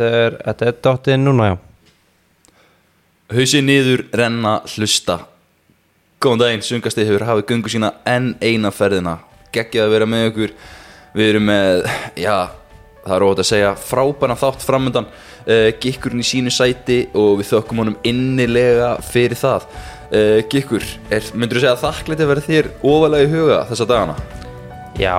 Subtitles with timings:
[0.00, 1.56] Þetta er, dottið núna, já.
[3.30, 5.20] Hauðsinn niður, renna, hlusta.
[6.20, 9.18] Góðan daginn, sungasti hefur hafið gungu sína enn eina ferðina.
[9.54, 10.56] Geggjað að vera með ykkur.
[11.16, 11.86] Við erum með,
[12.18, 12.34] já,
[13.04, 17.48] það er óhætt að segja Frábæna þátt framöndan uh, Gikkurinn í sínu sæti Og við
[17.48, 19.66] þökkum honum innilega fyrir það.
[20.10, 20.86] Uh, Gikkur,
[21.34, 24.18] myndur þú segja þakklæti að vera þér ofalega í huga þessa dagana?
[25.00, 25.16] Já,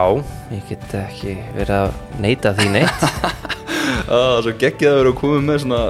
[0.52, 3.05] ég get ekki verið að neita því neitt
[4.12, 5.81] Ah, svo geggjað að vera komið með svona,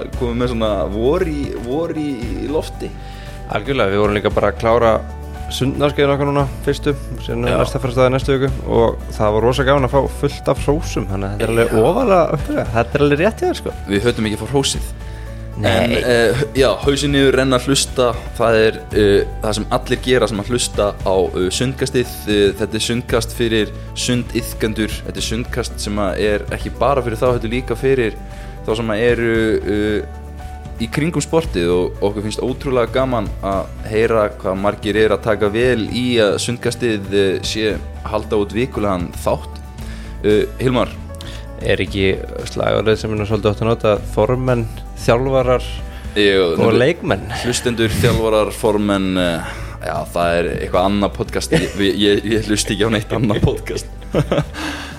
[0.51, 2.11] svona vor, í, vor í
[2.51, 2.91] lofti.
[3.51, 4.93] Algjörlega, við vorum líka bara að klára
[5.51, 6.93] sundnarskeiðin okkar núna fyrstu
[7.25, 10.51] sem er næsta fyrir staði næstu viku og það var rosa gaman að fá fullt
[10.53, 13.73] af hrósum þannig að þetta er alveg ofalega þetta er alveg rétt í það sko.
[13.89, 14.53] Við höfum ekki fór
[15.55, 18.11] hósið En Nei, uh, já, hausin niður, renna hlusta.
[18.37, 22.13] Það er uh, það sem allir gera sem að hlusta á uh, sundkastið.
[22.25, 24.95] Uh, Þetta er sundkast fyrir sundiðkendur.
[25.05, 28.17] Þetta er sundkast sem er ekki bara fyrir þá Þetta er líka fyrir
[28.65, 30.17] þá sem eru uh,
[30.81, 31.69] í kringum sportið.
[31.75, 36.39] Og okkur finnst ótrúlega gaman að heyra hvað margir er að taka vel í að
[36.47, 37.11] sundkastið
[37.45, 37.75] sé
[38.07, 39.61] halda út vikulegan þátt.
[40.21, 40.89] Uh, Hilmar,
[41.61, 42.05] er ekki
[42.49, 44.65] slagurðið sem er svolítið átt að nota formenn,
[45.03, 45.65] þjálfarar
[46.19, 47.27] ég, og leikmenn?
[47.43, 51.55] hlustendur, þjálfarar, formenn uh, já, það er eitthvað annað podcast.
[51.55, 53.91] Ég, ég, ég hlusti ekki á neitt annað podcast.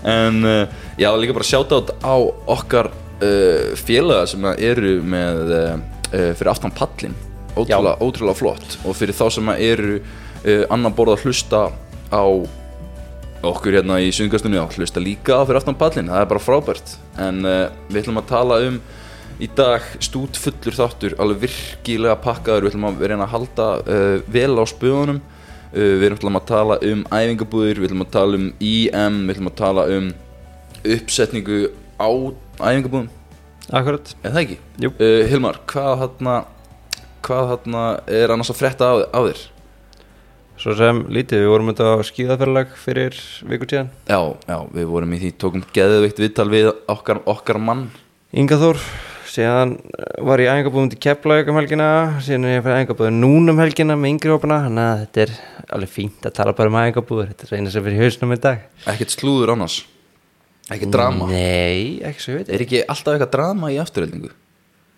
[0.03, 0.65] En uh,
[0.99, 2.17] já, líka bara sjáta á
[2.51, 5.77] okkar uh, félaga sem eru með uh,
[6.11, 7.15] fyrir aftan pallin
[7.55, 8.79] ótrúlega, ótrúlega flott.
[8.83, 11.63] Og fyrir þá sem eru uh, annar borð að hlusta
[12.11, 12.25] á
[13.43, 16.95] okkur hérna í sungastunni að hlusta líka á fyrir aftan pallin, það er bara frábært
[17.21, 18.79] en uh, við ætlum að tala um
[19.43, 24.17] í dag stút fullur þáttur alveg virkilega pakkaður, við ætlum að vera að halda uh,
[24.36, 28.48] vel á spöðunum uh, við ætlum að tala um æfingabúðir, við ætlum að tala um
[28.61, 30.13] IM við ætlum að tala um
[30.97, 31.61] uppsetningu
[31.98, 32.11] á
[32.63, 33.11] æfingabúðum
[33.73, 34.57] Akkurat, er það ekki?
[34.83, 34.89] Jú.
[35.30, 36.33] Hilmar, hvað hérna
[37.23, 39.42] hvað hérna er annars að frétta á, á þér?
[40.62, 43.17] Svo sem lítið, við vorum þetta á skíðaferðalag fyrir
[43.50, 47.89] viku tíðan Já, já, við vorum í því, tókum geðveikt viðtal við okkar, okkar mann.
[48.39, 48.83] Inga Þór,
[49.33, 51.89] síðan eh, var ég ængabúðum til Keflavík um helgina
[52.23, 55.34] síðan er ég fyrir ængabúðum núna um helgina með yngri hópana, þannig að þetta er
[55.78, 58.68] alveg fínt að tala bara um ængabúður, þetta er eina sem fyrir hausnum í dag.
[58.94, 59.80] Ekkert slúður annars?
[60.70, 61.27] Ekkert drama?
[61.33, 62.55] Nei, ekki svo ég veit.
[62.55, 64.30] Er ekki alltaf eitthvað drama í afturheldingu?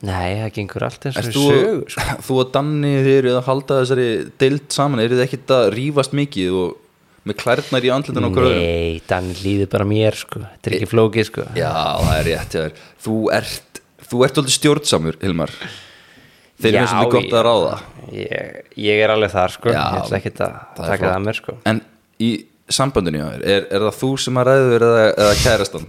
[0.04, 2.16] Nei, það gengur allt eins og þú, sögur sko.
[2.26, 4.06] þú og Danni þið eruð að halda þessari
[4.42, 6.81] deild saman Eru þið ekkert að rífast mikið og
[7.25, 8.59] með klærnar í andlutinu á hverjum?
[8.60, 10.43] Nei, Danni líður bara mér sko.
[10.44, 11.47] þetta er ekki flókið sko.
[11.56, 11.70] Já,
[12.04, 12.75] það er rétt þér
[13.06, 15.54] Þú ert, þú ert alveg stjórnsamur, Hilmar
[16.60, 17.76] Þeir Já, finnst þetta gott ég- að ráða
[18.14, 19.72] ég, ég er alveg þar sko.
[19.72, 21.54] Já, ég ætla ekki að taka það að mér sko.
[21.66, 21.81] En
[22.22, 22.28] í
[22.70, 25.88] sambandinu þér, er, er það þú sem að ræður eða, eða kærastan?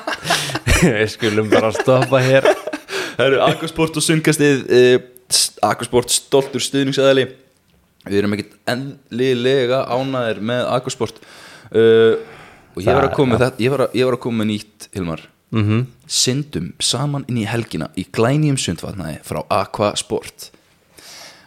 [0.86, 2.48] Við skulum bara stoppa hér
[3.16, 4.96] Það eru Aquasport og Sundkastið uh,
[5.66, 7.26] Aquasport stoltur stuðningsæðali
[8.06, 12.18] Við erum ekkert enlilega ánæðir með Aquasport uh,
[12.76, 14.90] Og ég var að koma þetta Ég var að, ég var að koma með nýtt,
[14.92, 15.24] Hilmar.
[15.54, 15.64] Mm.
[15.64, 15.86] -hmm.
[16.10, 20.50] Syndum saman inn í helgina Í glænýjum sundvatnaði frá Aquasport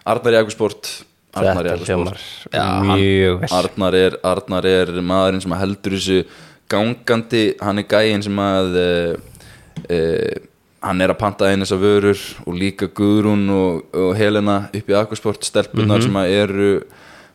[0.09, 0.93] Arnar í Aquasport
[1.37, 3.49] Arnar í Aquasport vel.
[3.53, 6.23] Arnar er, Arnar er maðurinn sem heldur þessu
[6.69, 10.47] gangandi, hann er gæinn sem að uh,
[10.85, 14.95] hann er að panta einn þessar vörur og líka Guðrún og, og Helena upp í
[14.97, 16.69] Aquasport stelpunar sem að eru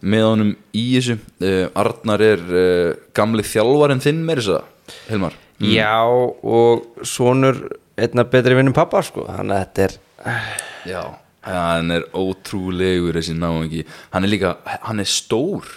[0.05, 1.19] með honum í þessu.
[1.41, 7.60] Uh, Arnar er uh, gamli þjálfarinn þinn meira þess að, Helmar Já, og sonur
[7.97, 9.25] einna betri vinnum pappa sko.
[9.31, 9.94] þannig að þetta er
[10.84, 11.03] Já,
[11.47, 14.56] hann er ótrúlegur þessi náungi, hann er líka
[14.88, 15.69] hann er stór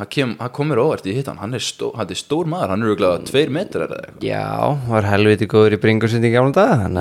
[0.00, 1.54] hann, komur óvart í hittan, hann.
[1.56, 4.26] Er stór, hann er stór maður hann er auðvitað tveir metrar eða eitthvað.
[4.30, 4.48] Já,
[4.88, 6.98] var helviti góður í bringusundi í gamla dag að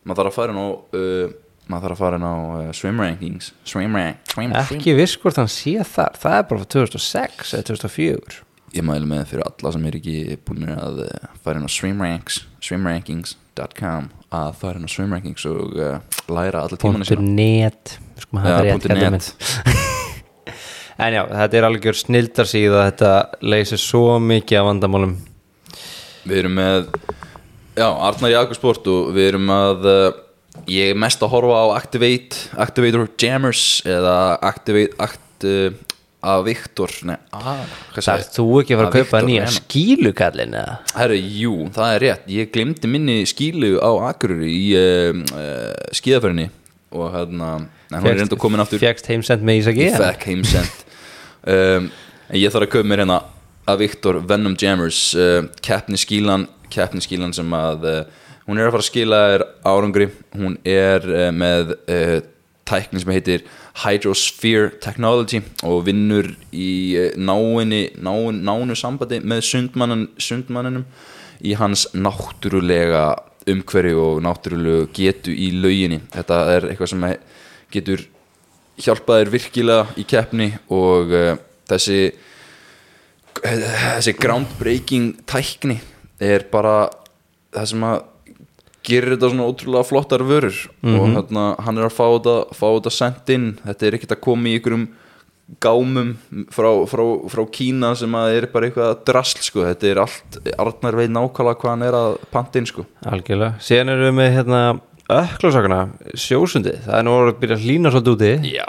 [0.00, 1.32] maður þarf að fara inn á uh,
[1.70, 3.50] maður þarf að fara inn á uh, swim rankings.
[3.68, 4.78] Swim rank swim, swim.
[4.80, 6.16] ekki viss hvort hann sé þar.
[6.20, 8.46] Það er bara frá 2006 eða 2004
[8.76, 12.02] ég mæli með fyrir alla sem er ekki búin að uh, fara inn á swim
[12.04, 15.98] ranks swimrankings.com að fara inn á swim rankings og uh,
[16.30, 17.98] læra alla tímanu punktur net.
[18.14, 19.78] Við skulum hafa rétt net.
[21.06, 23.12] En já, þetta er algjör snildarsíða þetta
[23.42, 25.16] leysir svo mikið af vandamálum.
[26.24, 26.90] Við erum með
[27.78, 30.08] Já, Arnar Jakobsport og við erum að uh,
[30.68, 35.70] Ég er mest að horfa á Activate Activator Jammers eða Activate Act uh,
[36.20, 37.62] að Viktor Nei, að,
[37.96, 40.74] Það er þú ekki að fara að kaupa Viktor nýja skílukallin eða?
[40.98, 42.28] Herru, jú, það er rétt.
[42.34, 46.50] Ég glemdi minni skílu á Akureyri í uh, uh, skíðaförinni
[46.90, 47.54] og hérna,
[47.88, 48.82] en hún er reynda komin aftur.
[48.82, 50.89] Fjækst heimsend með Ísaki fekk heimsend
[51.46, 51.90] um,
[52.30, 53.22] En ég þarf að kaupa mér hérna
[53.66, 58.02] að Viktor Venom Jammers uh, keppni skílan keppniskílan sem að uh,
[58.46, 60.06] hún er að fara að skila þér árangri.
[60.38, 62.20] Hún er uh, með uh,
[62.70, 63.42] tækni sem heitir
[63.82, 70.86] Hydrosphere Technology og vinnur í náinni náin, nánu sambandi með sundmannin, sundmanninum
[71.42, 73.08] í hans náttúrulega
[73.50, 75.98] umhverju og náttúrulegu getu í lauginni.
[76.14, 77.06] Þetta er eitthvað sem
[77.74, 78.06] getur
[78.80, 81.32] hjálpað þér virkilega í keppni og uh,
[81.70, 82.00] þessi
[83.40, 85.78] þessi groundbreaking tækni
[86.20, 86.90] er bara
[87.54, 88.00] það sem að
[88.86, 93.32] gerir þetta svona ótrúlega flottar vörur og hérna, hann er að fá þetta, þetta sent
[93.34, 94.88] inn, þetta er ekkert að koma í einhverjum
[95.60, 96.12] gámum
[96.54, 100.98] frá, frá, frá Kína sem að er bara eitthvað drasl sko, þetta er allt Arnar
[101.00, 102.86] veit nákvæmlega hvað hann er að panta inn sko.
[103.10, 104.62] Algjörlega, síðan erum við með hérna
[105.18, 105.82] öklasakana,
[106.14, 108.54] sjósundið það er nú að byrja að hlýna svolítið úti.
[108.54, 108.66] Já,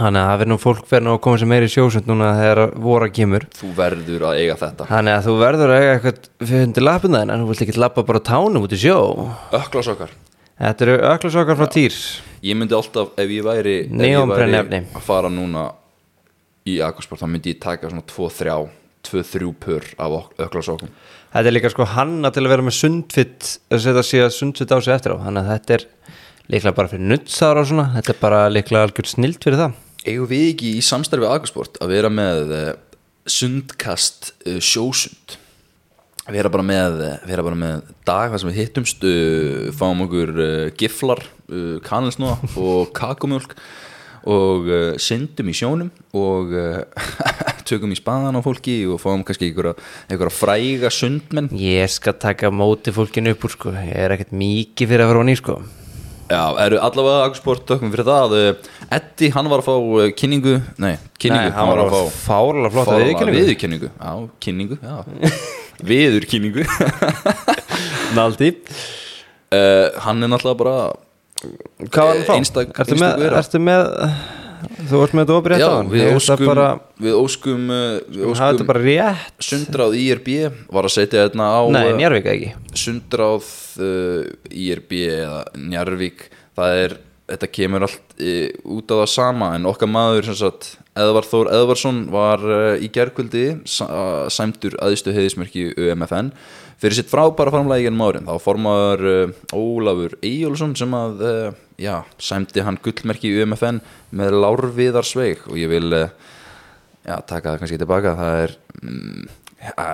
[0.00, 2.62] þannig að það verður nú fólk verður nú að koma sem meiri sjósund núna þegar
[2.86, 3.48] voru að kemur.
[3.56, 4.88] Þú verður að eiga þetta.
[4.92, 7.80] Þannig að þú verður að eiga eitthvað fyrir undir lappina þinn en þú vilt ekki
[7.80, 8.98] lappa bara tánum út í sjó.
[9.56, 10.14] Öklasokkar
[10.56, 11.96] þetta eru öklasakar frá týr
[12.46, 15.70] Ég myndi alltaf, ef ég væri, ef ég væri að fara núna
[16.66, 18.56] í Aquasport, þá myndi ég taka svona 2-3
[19.06, 20.90] 2-3 pör af öklasokkum
[21.32, 24.78] þetta er líka sko hanna til að vera með sundfitt að setja síðan sundfitt á
[24.80, 25.22] sig eftir á.
[25.24, 25.86] Þannig að þetta er
[26.52, 27.88] líklega bara fyrir nuttsára og svona.
[27.96, 29.80] Þetta er bara líklega algjör snilt fyrir það.
[30.06, 32.68] Eigum við ekki í samstarfi Aquasport að vera með uh,
[33.26, 35.40] sundkast uh, sjósund?
[36.26, 39.04] Vera bara með, eh, vera bara með dag þar sem við hittumst
[39.78, 40.32] fáum okkur
[40.74, 41.20] giflar
[41.86, 43.54] kanilsnóða og kakumjólk
[44.26, 44.66] og
[44.98, 46.50] syndum í sjónum og
[47.68, 51.50] tökum í spaðan á fólki og fáum kannski einhverja, fræga sundmenn.
[51.56, 53.74] Ég skal taka móti fólkinu upp úr sko.
[53.76, 55.58] Ég er ekkert mikið fyrir að vera honi sko.
[56.26, 58.32] Já, eru allavega Aquasport tökum fyrir það.
[58.96, 60.56] Eddi, hann var að fá uh, kynningu.
[60.82, 61.50] Nei, kynningu.
[61.50, 63.36] Nei, hann var að fárlega flotta viðurkenningu.
[63.44, 63.90] viðurkenningu.
[63.94, 64.12] Já,
[64.42, 64.78] kynningu,
[65.90, 66.64] Viðurkynningu
[68.16, 68.50] Naldi.
[69.54, 70.76] Uh, Hann er náttúrulega bara
[71.92, 72.34] Hvað var hann að fá?
[72.40, 72.72] Einstak-
[73.38, 73.92] ertu með
[74.66, 76.66] Þú varst með þetta opið rétt Já, á hann við óskum bara,
[77.06, 79.34] Við óskum, uh, við þetta óskum bara rétt.
[79.48, 80.30] Sundráð IRB
[80.76, 82.50] var að setja þetta á Nei, uh, Njarvík ekki.
[82.82, 86.26] Sundráð uh, IRB eða Njarvík
[86.56, 86.96] það er,
[87.32, 91.50] þetta kemur allt uh, út á það sama en okkar maður sem sagt, Eðvar Þór
[91.52, 96.30] Eðvarsson var uh, í gerkvöldi sæmtur aðistu heiðismerki UMFN
[96.80, 101.54] fyrir sitt frábæra framlega í gennum árin þá formaður uh, Ólafur Eyjólfsson sem að uh,
[101.80, 103.80] já, sæmdi hann gullmerki í UMFN
[104.16, 106.06] með lárviðar sveig og ég vil uh,
[107.04, 108.14] já, taka það kannski tilbaka.
[108.18, 109.26] Það er mm,
[109.66, 109.88] ja,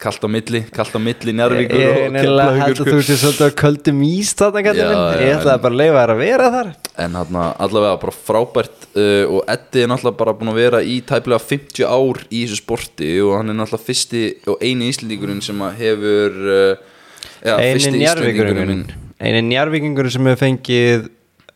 [0.00, 2.86] kallt á milli kallt á milli njárvíkur Ég og er nefnilega að sko.
[2.88, 4.86] þú sé svolítið að köldum ís þarna já,
[5.20, 6.70] Ég ætlaði bara að leifa þær að vera þar.
[7.04, 10.96] En hann allavega bara frábært uh, og Eddi er náttúrulega bara búin að vera í
[11.06, 15.62] tæplega 50 ár í þessu sporti og hann er náttúrulega fyrsti og eini íslendingurinn sem
[15.78, 16.98] hefur uh,
[17.44, 18.84] já, njarvíkingurinn Íslendingurinn
[19.20, 21.10] Einu njarvíkingurinn sem hefur fengið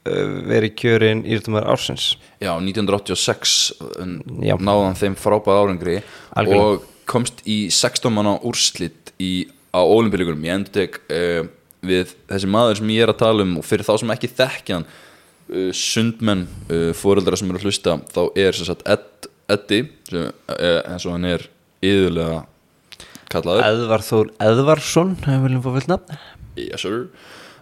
[0.04, 2.14] verið kjörin írstumar ársins.
[2.42, 3.72] Já, 1986
[4.02, 4.56] um, Já.
[4.60, 5.96] náðan þeim frábæð árangri
[6.36, 6.74] Algjörlega.
[6.74, 11.48] og komst í 16 manna úrslit í, á olimpíuleikunum ég endur tek uh,
[11.84, 14.78] við þessi maður sem ég er að tala um og fyrir þá sem ekki þekkja
[14.78, 19.86] hann uh, sundmenn uh, fóreldra sem eru að hlusta þá er sem sagt Ed, Eddi
[20.08, 20.28] sem,
[20.88, 21.46] eins og hann er
[21.84, 22.44] yðurlega
[23.32, 23.64] kallaður.
[23.70, 26.20] Eðvar Þór Eðvarsson hefur viljum fá fullt nafn.
[26.60, 27.08] Yes sir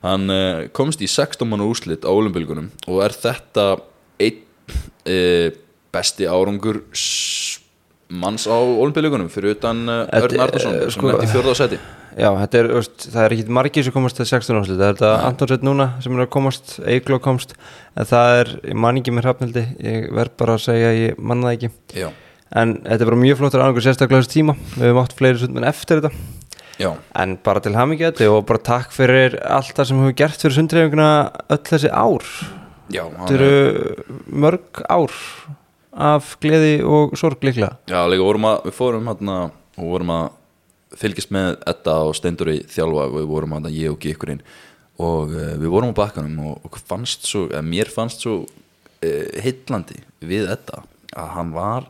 [0.03, 3.67] hann uh, komst í 16 manna úrslit á olimpíuleikunum og er þetta
[4.23, 4.43] einn
[5.07, 5.49] uh,
[5.93, 6.83] besti árangur
[8.13, 11.79] manns á olimpíuleikunum fyrir utan Þetta, Örn Arnarsson eh, sem sko- er í fjörða seti
[12.13, 14.99] Já, þetta er, veist, það er ekki margir sem komast til 16 árslit Það er
[14.99, 17.55] þetta Antonsett núna sem er að komast Eigló komst
[17.97, 21.23] En það er, ég man ekki með hrafnildi Ég verð bara að segja, að ég
[21.25, 21.73] manna það ekki.
[22.03, 22.11] Já,
[22.53, 24.55] En þetta er bara mjög flottur árangur sérstaklega þessu tíma.
[24.75, 26.11] Við höfum átt fleiri sundmenn eftir þetta
[26.81, 30.45] já, En bara til hamingju þetta og bara takk fyrir allt það sem hefur gert
[30.45, 31.09] fyrir sundreifinguna
[31.53, 32.29] öll þessi ár.
[32.93, 35.17] Já, Þetta eru mörg ár
[35.93, 37.77] af gleði og sorg líklega.
[37.89, 40.31] Já líka vorum að, við fórum hann og vorum að
[41.01, 44.43] fylgjast með Edda og Steindori þjálfa við vorum hann ég og Gikkurinn
[45.03, 49.41] og uh, við vorum á bakkanum og, og fannst svo, eða mér fannst svo uh,
[49.43, 50.83] heillandi við Edda
[51.17, 51.89] að hann var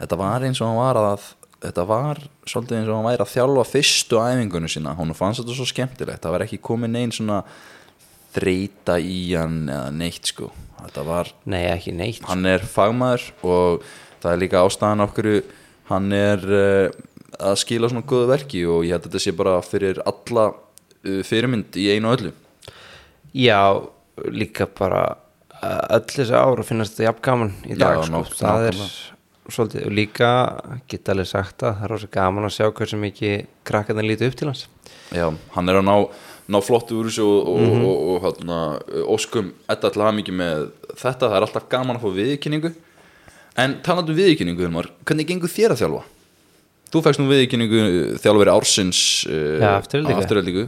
[0.00, 1.30] þetta var eins og hann var að
[1.64, 5.56] þetta var svolítið eins og hann væri að þjálfa fyrstu æfingunum sína, hún fannst þetta
[5.56, 6.22] svo skemmtilegt.
[6.24, 7.40] Það var ekki komin neinn svona
[8.34, 10.48] þreita í hann eða neitt sko,
[10.82, 13.84] þetta var Nei, ekki neitt hann er fagmaður og
[14.24, 15.28] það er líka ástæðan okkur
[15.92, 16.88] hann er uh,
[17.38, 21.20] að skila svona góðu verki og ég held að þetta sé bara fyrir alla uh,
[21.28, 22.32] fyrirmynd í einu öllu.
[23.34, 23.60] Já,
[24.30, 25.04] líka bara
[25.60, 28.14] uh, öll þessi ár að finnast þetta jafn gaman í Já, dag sko.
[28.14, 29.13] ná- það er nákvæmlega.
[29.52, 30.30] Svolítið og líka
[30.90, 33.34] geta alveg sagt að það er rosa gaman að sjá hversu mikið
[33.68, 34.64] krakkarnir líti upp til hans.
[35.14, 35.94] Já, hann er að ná,
[36.54, 38.58] ná flottu úr þessu og, og, og, og hérna,
[39.12, 41.28] óskum þetta að mikið með þetta.
[41.28, 42.72] Það er alltaf gaman að fá viðkynningu
[43.64, 46.02] en talandi um viðkynningu, Hilmar hvernig gengur þér að þjálfa?
[46.94, 47.84] Þú fækst nú viðkynningu
[48.22, 48.98] þjálfur ársins
[49.28, 50.22] uh, Já, Aftureldingu.
[50.22, 50.66] afturöldingu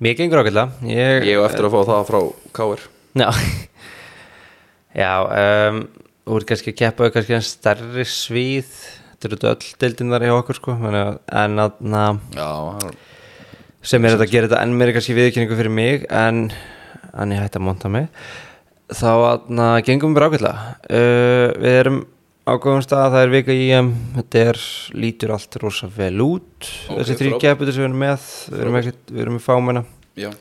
[0.00, 2.20] Mér gengur ákveðlega Ég, Ég hef eftir að fá það frá
[2.56, 2.84] KR
[3.20, 3.28] Já.
[5.00, 5.12] Já,
[5.70, 5.82] um,
[6.24, 8.74] þú ert kannski að keppa kannski en stærri svíð
[9.20, 10.74] Þetta eru öll deildinnar í okkur sko.
[10.80, 12.46] En að, na, Já,
[13.84, 16.46] sem er þetta að gera þetta enn meiri kannski viðkynningu fyrir mig en,
[17.12, 18.08] en ég hætti að monta mig.
[18.96, 22.00] Þá að na, gengum við ákveðlega uh, við erum
[22.48, 24.62] á góðum stað það er vika í um, þetta er
[25.04, 26.70] lítur allt rosa vel út.
[26.88, 29.84] Ok, þessi þrjú keppur sem við erum með við erum, við erum með fámenna.
[30.16, 30.32] Já,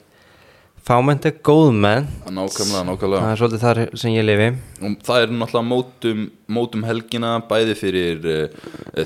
[0.89, 4.47] fámenn er góðmenn nákvæmlega, það nákvæmlega er svolítið þar sem ég lifi.
[4.81, 6.23] Og það er náttúrulega mótum,
[6.57, 8.57] mótum helgina bæði fyrir uh,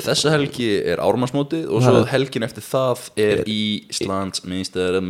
[0.05, 5.01] þessa helgi er ármannsmótið og svo Það- helgin eftir það er Íslands minnstæðar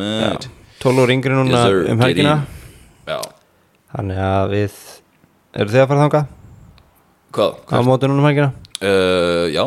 [0.83, 2.33] 12 ára yngri núna Yes, um helgina.
[3.07, 3.19] Já,
[3.93, 4.79] þannig að við
[5.53, 6.31] eru þið að fara þangað?
[7.33, 7.53] Hvað?
[7.69, 8.49] á móti núna um helgina?
[8.83, 9.63] Uh, já,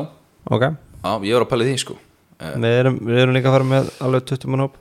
[0.50, 1.96] ok, já, ég var að pæla í því sko.
[2.36, 4.76] Uh, við erum, við erum líka að fara með alveg 20 mann hóp.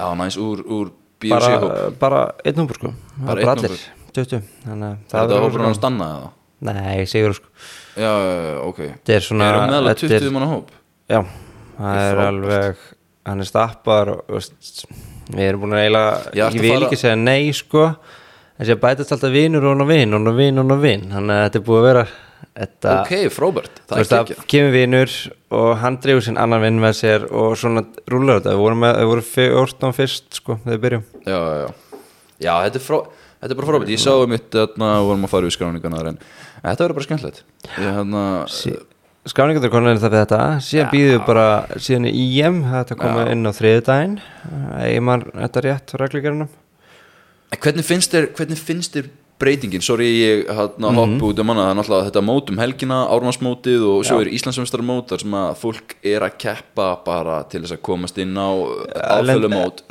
[0.00, 0.90] Já, næs úr, úr
[1.28, 2.92] bara, BFC-hóp bara einn hópur sko.
[3.26, 3.76] Bara einn allir,
[4.16, 6.30] 20 þannig að Það er hópur hann rosa stanna eða?
[6.70, 7.46] nei, sigur sko.
[7.96, 8.12] Já,
[8.66, 8.80] ok.
[8.86, 10.70] Þetta er svona er- 20 manna hóp?
[11.10, 11.20] já,
[11.78, 12.76] það er alveg
[13.26, 17.84] hann er stappar við erum búin að eiginlega ég að vil ekki segja nei sko
[17.90, 21.06] en sé að bætast alltaf vinur og hann og vin og vin og vin.
[21.12, 22.06] Þannig að þetta er búið að vera
[22.56, 25.14] þetta, Ok, frábært, það er ekki kemur vinur
[25.60, 29.00] og hann dreifur sinn annan vinn með sér og svona rúlar þetta, við vorum, með,
[29.00, 31.98] við vorum 14 fyrst sko, þegar við byrjum Já, já, já.
[32.40, 32.98] Já, þetta er, frá,
[33.40, 36.22] þetta er bara frábært Ég sá um mitt þarna vorum að fara við skráningarnar en
[36.62, 37.42] þetta verður bara skemmtilegt.
[37.76, 38.24] Ég hérna
[39.28, 40.40] skráningarnir konar er það við þetta.
[40.64, 44.16] Síðan býðum bara síðan í IM þetta komið inn á þriðudaginn
[44.80, 46.50] eigin mann þetta rétt á reglugjörnum
[47.50, 49.08] En hvernig finnst þér, hvernig finnst þér
[49.40, 49.82] breytingin?
[49.82, 50.96] Sorry, ég hérna Mhm.
[51.00, 54.30] hoppu út um hana, það er náttúrulega þetta mót um helgina, ármannsmótið og svo er
[54.36, 58.50] Íslandsumstarmót þar sem að fólk er að keppa bara til þess að komast inn á
[59.20, 59.82] aðfölumót.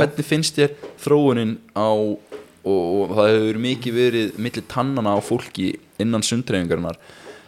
[0.00, 0.06] já.
[0.06, 0.70] Hvernig finnst þér
[1.04, 2.18] þróunin á, og,
[2.64, 6.96] og það hefur mikið verið milli tannana á fólki innan sundreyfingarinnar.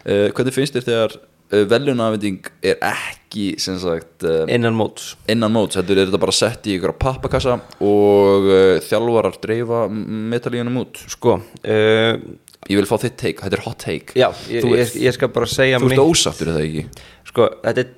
[0.06, 1.16] Uh, hvernig finnst þér þegar
[1.50, 5.12] veljunafending er ekki, sagt, uh, innan móts.
[5.30, 10.80] innan móts, heldur er þetta bara sett í ykkur pappakassa og uh, þjálfarar dreifa metalíunum
[10.82, 11.04] út.
[11.12, 12.16] Sko uh,
[12.66, 14.16] ég vil fá þitt take, þetta er hot take.
[14.18, 17.06] Já, ég, ég, ég skal bara segja þú ert ósáttur er það ekki?
[17.30, 17.94] Sko, þetta er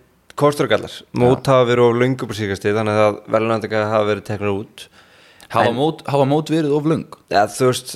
[0.70, 1.96] gallar mót hafa verið of
[2.38, 4.84] síkasti þannig að velunandika hafa verið teknar út.
[5.48, 7.94] Hafa, mót, hafa mót verið of lung ja, þú veist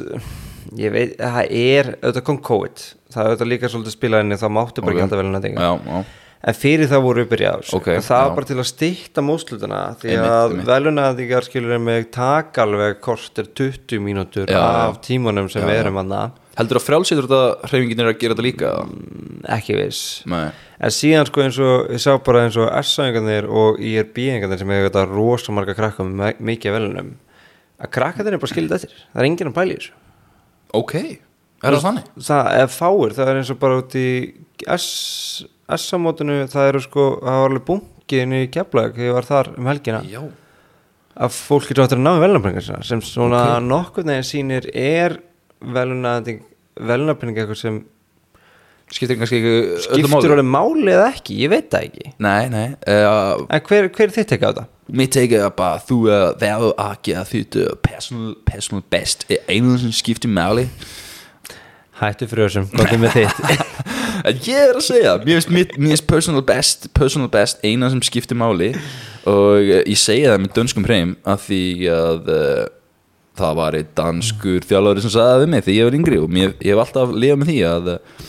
[0.79, 2.83] ég veit, það er, auðvitað kom COVID.
[3.13, 4.99] Það er auðvitað líka svolítið spilaðinni þá máttu bara Ok.
[4.99, 6.05] ekki halda velunandika já, já,
[6.43, 8.27] En fyrir það voru við byrjað á þessu Ok, En það já.
[8.27, 14.03] var bara til að stýtta mótslutuna Því að velunæðingar skilur með taka alveg kortir 20
[14.03, 18.11] mínútur Já, af tímanum sem Já, við erum að heldur að frjálsýtur þetta hreyfingin er
[18.11, 18.73] að gera þetta líka?
[19.57, 20.03] Ekki viss.
[20.29, 20.51] Nei,
[20.83, 24.91] En síðan sko eins og ég sá bara eins og S-sæðingarnir og IRB-ingarnir sem hefur
[24.91, 27.13] þetta rosa marga krakka með mikið velunum
[27.83, 28.99] að krakkarnir er bara skildið eftir.
[29.13, 30.02] Það er enginn að pæla í þessu
[30.79, 30.95] ok,
[31.63, 32.13] er það þannig?
[32.29, 34.09] það er fáir, það er eins og bara út í
[34.77, 39.71] S-samótinu það eru sko, það var alveg bunkin í keflag þegar ég var þar um
[39.73, 40.23] helgina já,
[41.13, 43.67] að fólk getur áttur að ná í velunarpenningar sem svona okay.
[43.69, 45.19] nokkur neginn sýnir er
[45.63, 47.83] velunarpenninga eitthvað sem
[48.93, 53.45] skiptir kannski ekki máli alveg máli eða ekki, ég veit það ekki nei, nei, uh,
[53.49, 54.67] en hver, hver er þitt tekið á þetta?
[54.93, 59.27] Mitt take er bara þú uh, verður að gera þitt personal, personal best.
[59.33, 60.69] Er einu sem skiptir máli
[62.03, 63.83] Hættu frjóðsum, góðum með þitt.
[64.49, 68.71] Ég er að segja, mér finnst personal best, personal best eina sem skiptir máli
[69.29, 72.63] og ég segja það með dönskum hreim af því að uh,
[73.39, 76.33] það var einn danskur þjálfari sem sagði það við mig þegar ég var yngri og
[76.39, 78.25] mér, ég hef alltaf lifað með því að uh,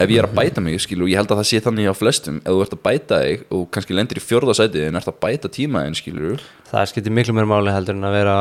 [0.00, 1.94] ef ég er að bæta mig, skilu, og ég held að það sé þannig á
[1.96, 5.18] flestum, ef þú ert að bæta þig og kannski lendir í fjórðasæti en ert að
[5.24, 8.36] bæta tímaðin, skilur Það skiptir miklu meira máli heldur en að vera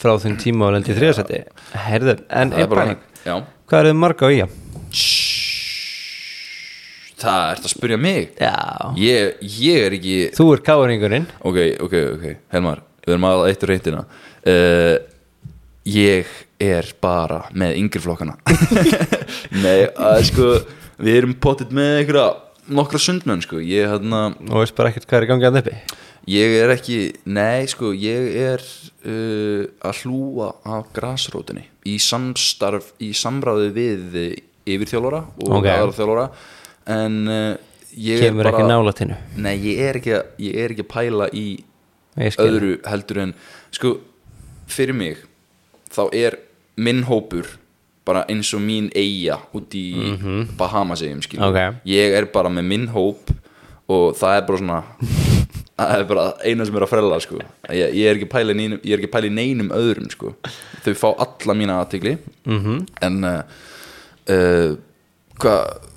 [0.00, 1.42] frá þinn tíma og lendi í þriðasetti
[1.84, 4.40] Herðu, en einn Hvað eru þið marga á í?
[7.24, 8.32] Það ert að spyrja mig?
[8.36, 8.54] Já.
[9.00, 11.28] Ég, ég er ekki Þú er káringurinn.
[11.40, 14.96] Ok, ok, ok, Helmar Við erum að eitt úr reyndina uh,
[15.88, 16.28] Ég
[16.64, 18.38] er bara með yngri flokkana.
[19.64, 20.46] Nei, að sko
[20.98, 22.26] Við erum potið með einhverja
[22.74, 25.76] Nokkra sundmenn, sko Ég, hérna, og veist bara ekkert hvað er í gangi að uppi
[26.32, 26.98] ég er ekki
[27.28, 34.16] Nei, sko, ég er uh, Að hlúa af grasrótinni Í samstarf Í samráði við
[34.64, 35.58] yfirþjálfara og Ok.
[35.58, 35.74] okay.
[35.76, 36.28] aðarþjálfara
[36.94, 37.56] en uh,
[37.96, 40.92] ég kemur bara ekki nála tinu Nei, ég er ekki, að- ég er ekki að
[40.94, 41.44] pæla í
[42.40, 43.34] öðru heldur en
[43.74, 43.98] sko,
[44.70, 45.20] fyrir mig
[45.92, 46.38] þá er
[46.80, 47.48] minn hópur
[48.04, 49.84] bara eins og mín eiga út í
[50.58, 51.50] Bahamas eigum skilur Mhm.
[51.74, 51.76] Ok.
[51.86, 53.30] ég er bara með minn hóp
[53.88, 54.82] og það er bara svona
[55.78, 57.38] það er bara eina sem er að frella sko.
[57.70, 60.34] ég, ég er ekki í neinum, ekki í neinum öðrum sko.
[60.84, 62.86] þau fá alla mína aðtegli Mhm.
[63.02, 63.42] en uh,
[64.28, 64.76] uh,
[65.40, 65.90] hvað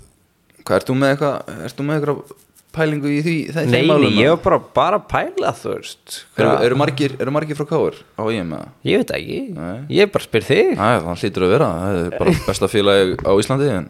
[0.65, 2.31] hvað ert þú með eitthvað ert þú með eitthvað
[2.77, 3.35] pælingu í því
[3.73, 3.81] Nei,
[4.21, 7.97] ég var bara, bara að pæla þú veist Eru, eru, margir, eru margir frá Káur
[8.15, 8.69] á EM eða?
[8.87, 9.77] Ég veit ekki, Nei.
[9.97, 13.71] ég bara spyr þig það hlýtur að vera, það er bara besta félag á Íslandi
[13.81, 13.89] en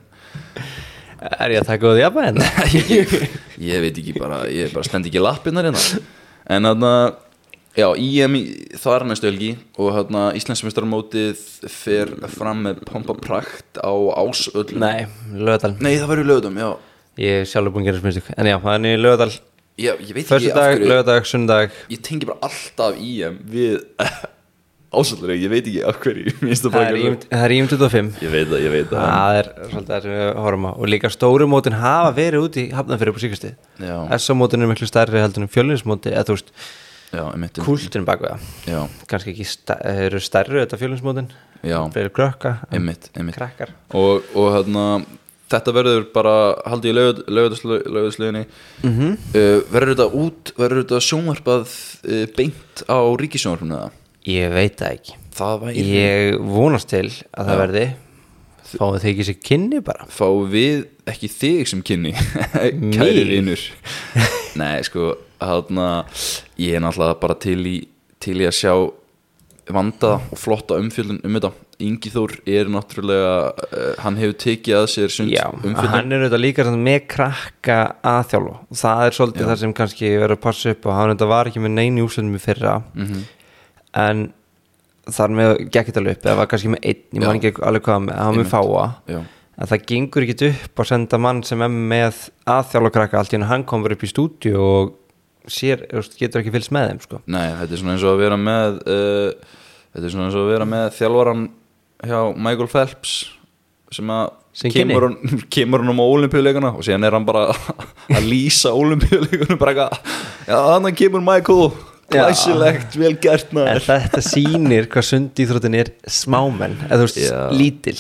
[1.17, 2.50] Er ég að taka út í jafnvæg hérna?
[2.94, 3.13] ég,
[3.67, 5.82] ég veit ekki bara, ég bara stend ekki lappinnar hérna
[6.53, 6.91] En þarna,
[7.75, 9.50] já, EM í- þar næstu helgi
[9.82, 11.41] og þarna Íslandsmeistarmótið
[11.74, 13.91] fer fram með pompa prakt á
[14.22, 16.70] ásöll Nei, lögadal Nei, það verður lögðum, já
[17.18, 19.32] Ég er sjálfur búin að gera smistug En já, það er í lögadal
[20.38, 23.80] af dag, lögadag, sundag Ég tengi bara alltaf EM við
[24.98, 26.32] ásöllur, ég veit ekki af hverju.
[26.72, 29.02] Það er ím- það er ím 25 Ég veit það, ég veit það.
[29.04, 30.72] Það er svolítið það sem við horfum á.
[30.78, 33.52] Og líka stóru mótin hafa verið út í hafnafyrir á síkasti
[34.24, 36.54] SO mótin er miklu stærri heldur en fjölinsmóti eða þú veist,
[37.68, 38.48] kúltinn bak við það.
[38.72, 38.80] Já,
[39.12, 41.30] kannski ekki stær, eru stærri þetta fjölinsmótin
[41.94, 42.56] fyrir krökka,
[43.92, 44.88] og, og hérna
[45.51, 46.34] þetta verður bara
[46.68, 49.13] haldið í lögðasliðinni mm Mhm.
[49.36, 51.72] uh, verður þetta út verður þetta sjónvarpað
[52.08, 53.92] uh, beint á ríkisjónvarpinu eða?
[54.27, 57.62] Ég veit það ekki það Ég vonast til að það Já.
[57.63, 57.86] verði
[58.68, 62.12] Fáum þið ekki sér kynni bara fá við ekki þig sem kynni
[62.98, 63.30] kæri Mig?
[63.32, 63.62] vinur
[64.60, 65.86] nei sko hérna
[66.60, 67.77] ég er náttúrulega bara til í
[68.20, 68.74] til í að sjá
[69.72, 71.53] vanda og flotta umfjöldun um þetta
[71.85, 75.44] Ingi Þór er náttúrulega uh, hann hefur tekið að sér Já,
[75.94, 78.55] hann er auðvitað líka með krakka að þjálfa.
[78.66, 79.50] Og það er svolítið Já.
[79.51, 82.42] það sem kannski verður að passa upp og hann auðvitað var ekki með neini í
[82.42, 83.22] fyrra Mhm.
[83.94, 84.24] en
[85.07, 86.25] þar með gekk þetta upp.
[86.25, 88.87] Eða var kannski með einn, ég man ekki alveg hvað með, hann var með fáa.
[89.07, 89.20] Já,
[89.57, 93.37] en það gengur ekki upp að senda mann sem er með aðþjála krakka allt í
[93.37, 94.98] hann hann komur upp í stúdíu og
[95.48, 95.85] sér,
[96.18, 97.22] getur ekki fylgst með þeim sko.
[97.27, 99.31] Nei, þetta er svona eins og að vera með uh,
[99.98, 101.46] Þetta er svona eins og að vera með þjálfaran
[102.05, 103.18] hjá Michael Phelps
[103.94, 104.31] sem að
[104.74, 105.18] kemur hann,
[105.53, 107.50] kemur hann um á olimpíuleikana og síðan er hann bara
[108.18, 111.70] að lýsa olimpíuleikunum bara eitthvað Já, þannig kemur Michael
[112.07, 117.40] Glæsilegt, vel gert en maður þetta sýnir hvað sundíþróttin er smámenn, eða þú veist, Já.
[117.51, 117.98] lítil.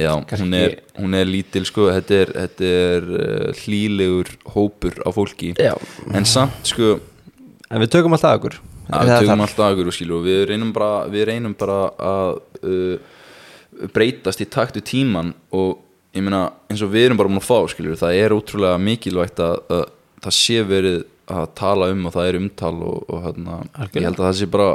[0.00, 5.08] Já, hún er, hún er lítil sko Þetta er, þetta er uh, hlýlegur hópur á
[5.14, 5.52] fólki.
[5.60, 5.74] Já.
[6.16, 6.96] En samt sko
[7.68, 8.56] en við tökum alltaf okkur.
[8.88, 12.40] Að við tökum alltaf aður og skilur og við reynum bara, við reynum bara að
[12.64, 13.12] uh,
[13.94, 15.78] breytast í taktu tíman og
[16.14, 19.40] ég meina eins og við erum bara múin að fá skilur það er ótrúlega mikilvægt
[19.42, 19.84] að, að
[20.24, 20.98] það sé verið
[21.34, 23.58] að tala um og það er umtal og, og hérna,
[23.96, 24.68] ég held að það sé bara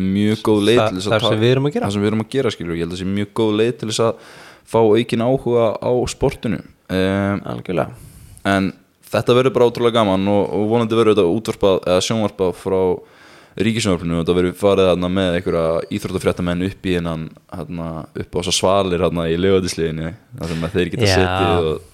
[0.00, 1.86] mjög góð leið Þa- til þess það að sem ta- við erum að gera.
[1.86, 3.88] það sem erum að gera skilur ég held að það sé mjög góð leið til
[3.90, 4.28] þess að
[4.70, 6.60] fá aukin áhuga á sportinu.
[6.90, 7.40] Um,
[8.50, 8.68] en
[9.10, 12.80] þetta verður bara ótrúlega gaman og, og vonandi verður þetta útvarpað eða sjónvarpað frá
[13.58, 18.56] ríkisjónvarpinu og þetta verður farið þarna með einhverja íþróttafréttamenn upp í hennan upp á þessar
[18.56, 21.14] svalir hérna í lögadisliðinu þar sem að þeir geta Já.
[21.16, 21.88] setið og,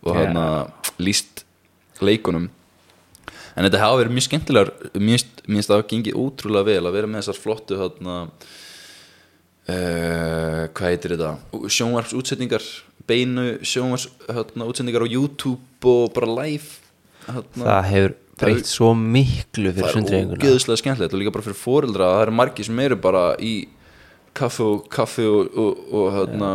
[0.00, 0.18] og Já.
[0.22, 0.46] hérna
[1.02, 1.44] líst
[2.02, 2.48] leikunum
[3.52, 7.10] en þetta hafa verið mjög skemmtilegar mjög, mjög það hafa gengið ótrúlega vel að vera
[7.10, 8.16] með þessar flottu hérna
[9.68, 12.64] uh, hvað heitir þetta sjónvarps útsetningar
[13.08, 16.80] beinu sjónvarps hérna, útsetningar á YouTube og bara live
[17.52, 21.60] það hefur breytt svo miklu fyrir það er sundreifinguna ógeðslega skemmtilegt og líka bara fyrir
[21.60, 23.54] foreldra það eru margir sem eru bara í
[24.36, 26.52] kaffi og, kaffi og, og, og, hérna,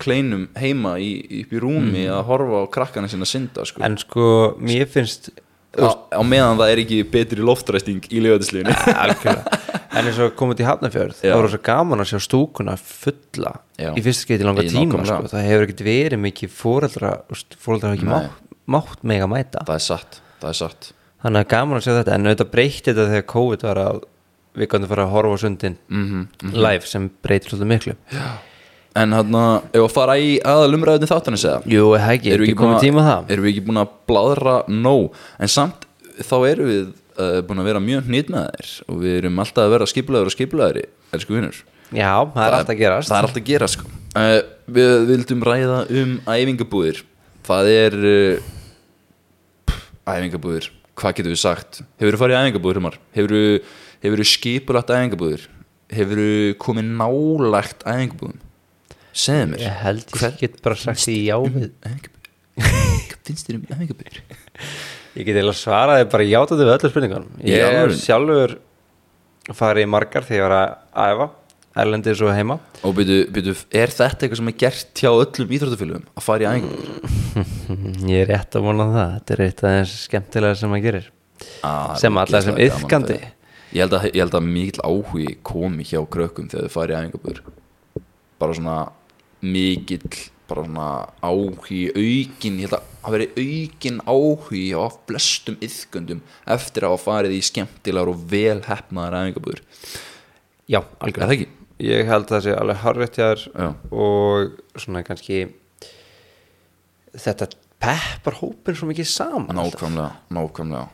[0.00, 1.10] kleinum heima í,
[1.42, 3.84] upp í rúmi að horfa á krakkana sinna synda sko.
[3.84, 4.28] en sko,
[4.64, 5.28] mér finnst
[5.76, 9.58] á, á meðan það er ekki betri loftræsting í algjörlega
[9.98, 11.30] en eins og komið til Hafnarfjörð Já.
[11.30, 13.90] það voru svo gaman að sjá stúkuna fulla Já.
[13.92, 15.18] í fyrsta langa Í tíma nákvæmlega.
[15.22, 15.32] sko.
[15.32, 17.12] það hefur ekkert verið mikið fóreldra
[17.56, 20.90] fóreldra hafa ekki mátt, mátt mega mæta það er satt, það er satt
[21.24, 22.14] þannig að gaman að sjá þetta.
[22.14, 24.02] En auðvitað breytti þetta þegar COVID var að
[24.58, 27.96] við gætum fara að horfa sundin mm live sem breytir svolítið miklu.
[28.98, 31.60] En hérna, ef að fara í aðalumræðinu þáttanins eða?
[31.70, 33.28] Jú, það ekki, við komið tíma það?
[33.34, 35.18] Erum við ekki búin að bladra nóg?
[35.38, 35.84] En samt
[36.18, 39.68] þá erum við uh, búin að vera mjög hnýtt með þér Og við erum alltaf
[39.68, 41.60] að vera skipulegur og skipulegri Elsku vinnur
[41.94, 43.08] já, það er alltaf að gerast.
[43.08, 43.92] Það er alltaf að gera sko.
[44.12, 44.40] Uh,
[44.78, 46.98] Við vildum ræða um æfingabúðir.
[47.48, 48.50] Það er uh,
[50.08, 51.80] Æfingabúðir Hvað getum við sagt?
[52.00, 52.96] Hefur þú farið í æfingabúðir humar?
[53.14, 55.44] Hefur þú skipulagt æfingabúðir?
[55.94, 56.28] Hefur þú
[56.64, 58.38] komið nálægt æfingabúðum?
[59.18, 61.70] segðu mér Ég held ég get bara sagt því já við
[62.58, 64.18] Hvað finnst þér um æfingabur?
[65.18, 67.96] Ég get eiginlega svaraði bara játandi við öllu spurningunum Ég er alvöru?
[67.98, 68.56] sjálfur
[69.58, 71.28] farið í margar þegar ég var að æfa
[71.78, 72.56] Erlendis og heima.
[72.86, 76.48] Og byrju, byrju, er þetta eitthvað sem er gert hjá öllum íþróttafélugum að fara í
[76.48, 77.18] æfingabur?
[78.12, 79.12] Ég er rétt að vona það.
[79.18, 81.10] Þetta er eitt aðeins skemmtilega sem maður gerir.
[81.62, 83.28] Ah, Sem allar sem það.
[83.68, 84.08] Ég held að,
[84.40, 87.40] að mikill áhugi komi hjá krökkum þegar þau fara í æfingabur
[88.40, 88.76] Bara svona
[89.44, 90.08] mikill
[90.48, 90.86] bara svona
[91.20, 96.22] áhugi aukin, ég held að það veri aukin áhugi á flestum iðkundum
[96.56, 99.60] eftir að hafa farið í skemmtilegar og vel hefnaðar æfingabur
[100.68, 101.28] Já, Er algjörlega.
[101.28, 101.48] það ekki?
[101.78, 103.42] Ég held það sé alveg hjá þér
[103.94, 105.44] og svona kannski
[107.18, 109.54] þetta peppar hópin svo mikið saman.
[109.54, 110.88] Nákvæmlega, nákvæmlega.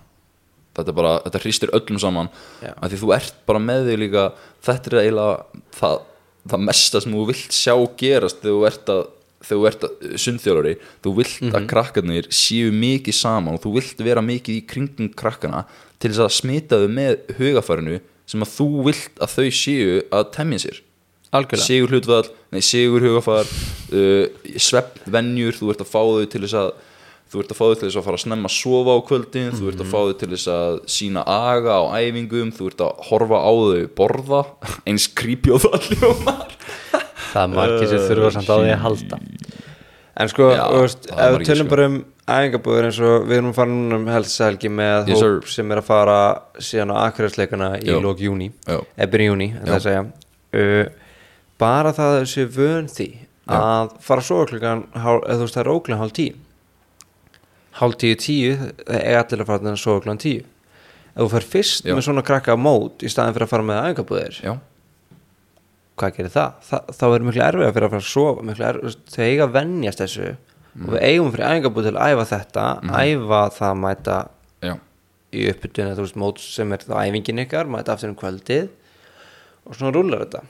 [0.75, 2.29] Þetta bara, þetta hristir öllum saman.
[2.67, 4.25] Af því þú ert bara með því líka
[4.67, 5.99] þetta er eiginlega það,
[6.53, 9.05] það mesta sem þú vilt sjá gerast þegar þú ert að
[9.45, 11.55] þegar þú ert að sundþjólari þú vilt Mhm.
[11.55, 15.65] að krakkarnir séu mikið saman og þú vilt vera mikið í kringum krakkana
[16.01, 20.27] til þess að smita þau með hugafærinu sem að þú vilt að þau séu að
[20.35, 20.81] temja sér.
[21.35, 21.67] Algjörlega.
[21.67, 26.59] Sigur hlutvall, nei sigur hugafar uh, svepp venjur þú ert að fá þau til þess
[26.61, 26.69] að
[27.35, 29.57] þú ert að fá þau til þess að fara að snemma að sofa á kvöldin
[29.59, 33.03] þú ert að fá þau til þess að sína aga á æfingum, þú ert að
[33.09, 34.43] horfa á þau borða,
[34.87, 36.55] eins creepy og það hljómar.
[37.35, 39.21] Það er margir sem þurfa samt á því að halda.
[40.15, 41.73] En sko, Já, þú veist, ef við tölum sko.
[41.75, 45.81] bara um æfingabúður eins og við erum núna um helsahelgi með Yes, hóp sem er
[45.83, 46.19] að fara
[46.57, 48.49] síðan á akkuræðsleikana í lók júni
[48.97, 50.87] ebbir júni, uh,
[51.61, 53.11] bara það að þessi vön því
[53.53, 56.35] að fara sofa klukkan eða þú veist, það er óglega hálf tíu.
[57.75, 60.47] Hálf tíu tíu það er allir að fara að sofa klukkan tíu.
[61.15, 61.93] Ef þú fer fyrst Já.
[61.93, 64.55] með svona krakka mót í staðin fyrir að fara með æfingabúðir já,
[66.01, 66.57] hvað gerir það?
[66.67, 69.47] Þa, þá er miklu erfið að fyrir að fara að sofa miklu erfið, þau eiga
[69.47, 69.55] að
[70.75, 72.65] þessu og við eigum fyrir æfingabúð til að æfa þetta
[72.99, 74.17] æfa það að mæta
[74.65, 74.75] já,
[75.35, 78.67] í uppbytun þú veist, mót sem er þá æfingin ykkar mæta aftur um kvöldið
[79.65, 80.43] og svona rúlar þetta.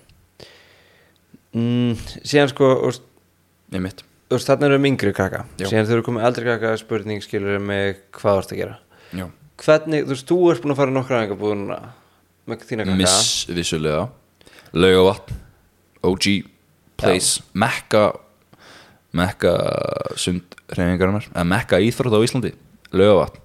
[1.54, 5.44] Mm, síðan sko þú veist, þarna erum við yngri krakka.
[5.60, 5.68] Já.
[5.70, 8.78] síðan þau eru komið eldri krakka spurning skilur mig hvað þú ert að gera?
[9.14, 9.26] Já.
[9.62, 11.78] hvernig, þú veist, þú ert búin að fara í nokkra æfingabúð núna
[12.50, 13.00] með þína krakka?
[13.04, 14.08] Miss vissulega.
[14.74, 15.38] Laugavatn,
[16.02, 16.30] OG
[16.98, 18.08] place, mekka
[19.14, 19.55] mekka
[20.20, 22.55] sund reyfingarinnar, eða mekka íþrótt á Íslandi
[22.94, 23.40] laugavatn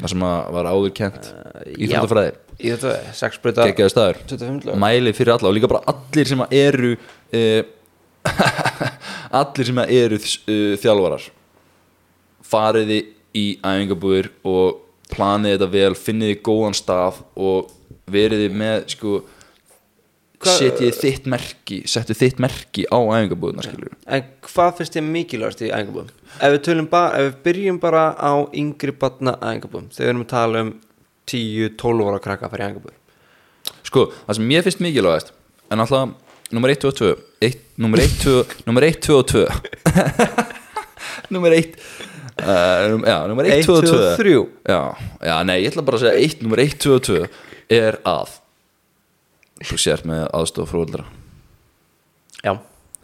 [0.00, 0.24] það sem
[0.56, 1.28] var áður kent
[1.74, 4.78] íþróttafræði, í þetta, sex breyta geggjaði staður 25 lög.
[4.82, 7.60] Mæli fyrir alla og líka bara allir sem eru uh,
[9.40, 11.28] allir sem eru uh, þjálfarar.
[12.44, 13.00] Fariði
[13.34, 14.82] í æfingabúðir og
[15.14, 17.72] planið þetta vel, finniði góðan stað og
[18.10, 19.20] veriði með sko
[20.48, 25.70] setjið þitt merki settu þitt merki á æfingabúðina skilur En hvað finnst þið mikilvægast í
[25.70, 26.10] æfingabúðum?
[26.38, 30.26] Ef við tölum bara, ef við byrjum bara á yngri batna æfingabúðum þegar við erum
[30.26, 30.74] að tala um
[31.30, 33.00] 10-12 ára krakka í æfingabúðum
[33.84, 35.34] sko, það sem ég finnst mikilvægast
[35.72, 36.14] en alltaf
[36.54, 37.12] nummer 1, 2 og 2
[37.46, 39.44] eitt, nummer 1, 2, nummer 1, 2 og 2
[41.34, 41.78] nummer 1
[42.42, 44.34] uh, já, nummer 1, 2 og 2 3
[44.68, 44.80] Já,
[45.20, 47.20] já, nei, ég ætla bara að segja 1, nummer 1, 2 og 2
[47.72, 48.40] er að
[49.62, 51.04] þú sért með aðstof frúldra
[52.44, 52.56] Já,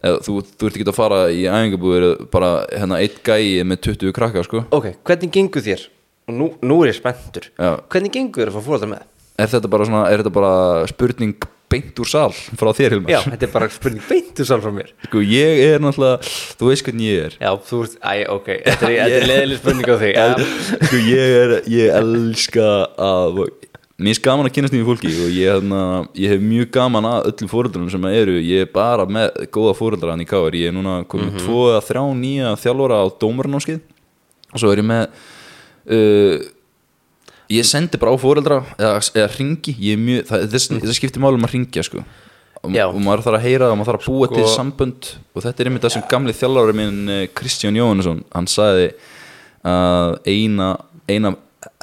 [0.03, 4.15] eða þú, þú ert ekki að fara í æfingabúður bara hérna eitt gæi með 20
[4.17, 5.87] krakka sko ok, hvernig gengur þér?
[6.29, 7.79] Og nú, nú er ég spenntur Já.
[7.89, 9.07] Hvernig gengur þér að fá fóldar með?
[9.41, 10.53] er þetta bara svona, er þetta bara
[10.91, 13.13] spurning beint úr sal frá þér Hilmar?
[13.13, 16.85] Já, þetta er bara spurning beintu sál frá mér Sko ég er náttúrulega, þú veist
[16.87, 19.95] hvernig ég er Já, þú veist, æ, ok, þetta er, þetta er leðileg spurning á
[20.03, 20.25] þig Já,
[20.87, 22.69] Sko ég er, ég elska
[23.07, 23.41] að
[24.01, 25.81] Mér er gaman að kynast nýju fólki og ég, hérna,
[26.17, 30.15] ég hef mjög gaman að öllum fóreldrunum sem eru, ég er bara með góða fóreldra
[30.15, 31.45] hann í káar, ég er núna komið mm -hmm.
[31.45, 33.79] tvo eða þrjá nýja þjálfara á dómarnámskið
[34.53, 35.03] og svo er ég með
[35.91, 36.41] uh,
[37.51, 41.23] ég sendi bara á fóreldra eða, eða ringi, ég er mjög það, þess, það skiptir
[41.23, 42.03] málum að ringja sko.
[42.61, 45.07] Og, og maður þarf að heyra það og maður þarf að búa Sko- til sambönd.
[45.33, 48.91] Og þetta er einmitt það sem gamli þjálfari minn eh, Kristján Jóhannesson, hann sagði
[49.65, 50.69] að eina,
[51.09, 51.33] eina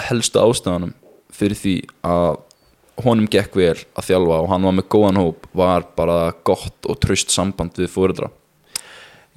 [0.09, 0.94] helstu ástæðanum
[1.38, 1.74] fyrir því
[2.09, 2.31] að
[3.05, 6.98] honum gekk vel að þjálfa og hann var með góðan hóp var bara gott og
[7.03, 8.33] traust samband við fóreldra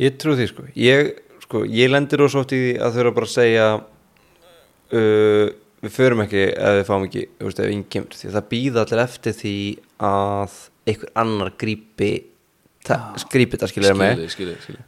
[0.02, 0.64] Ég trú því sko.
[0.82, 1.12] Ég,
[1.44, 6.42] sko, ég lendir oft í því að þurfa bara að segja uh, Við förum ekki
[6.50, 9.38] ef við fáum ekki þú veist, ef ingen kemur Því að það býða allir eftir
[9.38, 9.56] því
[10.10, 10.58] að
[10.92, 12.12] einhver annar grípi
[13.30, 14.22] grípi þetta skilur mig.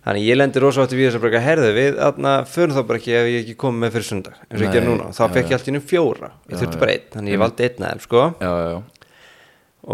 [0.04, 3.02] Þannig ég lendir í því þess að bara herðu við Þannig að förum þá bara
[3.02, 5.22] ekki ef ég ekki komið með fyrir sundag eins og ég Nei, ger núna, þá
[5.22, 6.32] já, fekk ég allt í einu fjóra.
[6.50, 8.26] Ég þurfti bara einn, þannig ég valdi einn aðeim sko.
[8.42, 9.08] Já, já, já.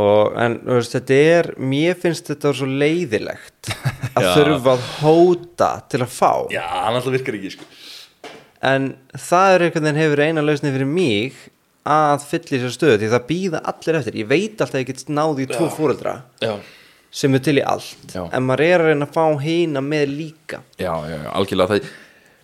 [0.05, 3.71] og en þú veist, þetta er mér finnst þetta svo leiðilegt
[4.17, 6.33] að þurfa að hóta til að fá.
[6.55, 7.69] Já, hann alltaf virkar ekki sko.
[8.69, 11.47] En það er einhvern veginn hefur eina lausni fyrir mig
[11.89, 14.17] að fylla í sér stöðu því það býða allir eftir.
[14.19, 16.57] Ég veit alltaf að ég get náði í tvo fóreldra Já,
[17.11, 18.05] sem er til í allt.
[18.13, 18.23] Já.
[18.27, 20.61] en maður er að reyna að fá hina með líka.
[20.77, 21.79] Já, já, já algjörlega.
[21.79, 21.97] Það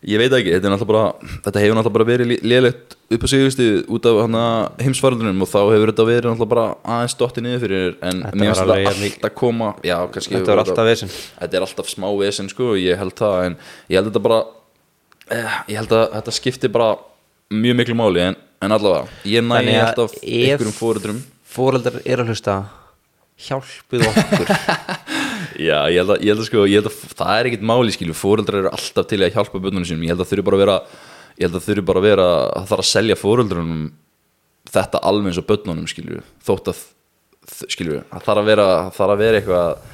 [0.06, 1.06] Ég veit ekki, þetta, er bara,
[1.48, 4.44] þetta hefur náttúrulega bara verið lélegt upp á síðustu út af hana
[4.78, 8.62] heimsfaraldunum og þá hefur þetta verið náttúrulega bara aðeins dottið niður fyrir en mér finnst
[8.62, 12.70] þetta alltaf koma já, kannski þetta var alltaf vesinn þetta er alltaf smá vesen sko,
[12.78, 13.58] ég held það en
[13.90, 14.40] ég held þetta bara
[15.34, 16.92] eh, ég held að þetta skipti bara
[17.66, 21.22] mjög miklu máli en, en allavega ég næ að alltaf einhverjum fóruðrum
[21.56, 22.60] fóreldrar er að hlusta
[23.48, 24.54] hjálpið okkur.
[25.68, 27.94] Já, ég held að, ég held að, sko, ég held að það er ekkit máli
[27.96, 30.64] skilju, fóruðrar eru alltaf til að hjálpa bönnunum sínum, ég held að þurfi bara að
[30.66, 30.78] vera
[31.36, 33.84] ég held að þurfi bara að vera að það þarf að selja fóruðrunum
[34.76, 36.82] þetta alveg eins og bönnunum skilju, þótt að
[37.76, 39.94] skilju, það þarf að vera það þarf að vera eitthvað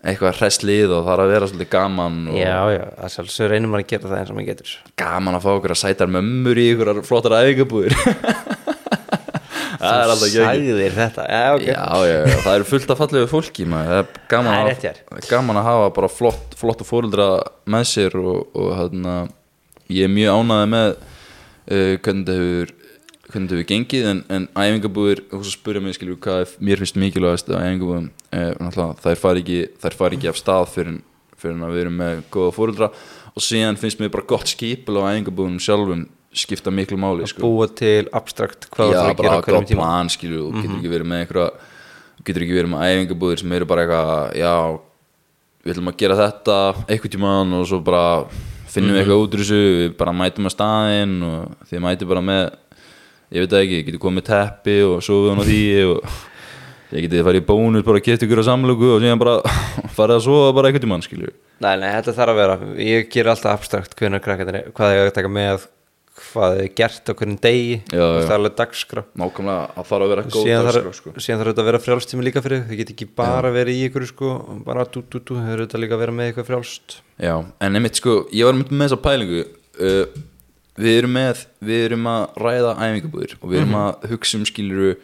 [0.00, 3.84] eitthvað hresslið og þarf að vera svolítið gaman og já, já, það sjálfsögur reynum maður
[3.84, 4.70] að gera það eins og maður getur.
[5.02, 7.96] Gaman að fá okkur að sætar mömmur í ykkur flottar æfingabúðir
[9.90, 11.66] það er alltaf sagðir þetta, já, ok.
[11.68, 13.90] Já, já, það eru fullt af fallegu fólki maður.
[13.90, 14.82] það er gaman, er að,
[15.14, 17.30] rétt gaman að hafa bara flott, flott fóruldra
[17.70, 19.16] með sér og, og hérna,
[19.90, 22.76] ég er mjög ánæði með uh, hvernig það hefur
[23.30, 26.98] hvernig það hefur gengið en, en æfingabúðir, þú spurja mig skilju hvað er, mér finnst
[27.00, 30.96] mikilvægast að æfingabúðum eh, þær fari ekki, þær fari ekki af stað fyrir,
[31.38, 32.88] fyrir að við erum með góða fóruldra
[33.30, 37.42] og síðan finnst mér bara gott skipul á æfingabúðum sjálfum skipta miklu máli sko.
[37.42, 39.90] búa til abstrakt hvað það er að gera á að hverjum tíma Mhm.
[39.90, 41.50] plan skilju og getur ekki verið með einhverja
[42.24, 44.54] getur ekki verið með æfingabúðir sem eru bara eitthvað já,
[45.64, 48.24] við ætlum að gera þetta eitthvað tímaðan og svo bara
[48.70, 48.94] finnum Mhm.
[48.94, 52.50] við eitthvað út úr þessu við bara mætum að staðinn og þið mætum bara með
[53.32, 55.98] ég veit ekki, getur komið teppi og sofið hann á því og
[56.92, 59.42] ég getið farið í bónus bara að geta ykkur á samlöku og síðan bara
[59.98, 63.28] farið að sofa bara eitthvað tímaðan skilju Nei, nei, þetta þarf að vera Ég ger
[63.28, 65.66] alltaf abstrakt hvernig krakkarnir er Hvað ég að taka með
[66.20, 68.18] Hvað er gert á hvernig degi Já, já.
[68.20, 71.14] Það er alveg dagskrá nákvæmlega að þarf að vera góð dagskrá sko.
[71.16, 72.70] síðan þarf þetta að vera frjálstími líka fyrir þig.
[72.70, 75.66] Þið get ekki bara verið í ykkur sko, og bara tú, tú, tú, þau eru
[75.66, 78.90] þetta líka að vera með ykkur frjálst Já, en einmitt sko, ég var einmitt með
[78.90, 80.20] þessa pælingu uh,
[80.80, 84.94] við erum með við erum að ræða æfingabúðir og við erum að hugsa um skiluru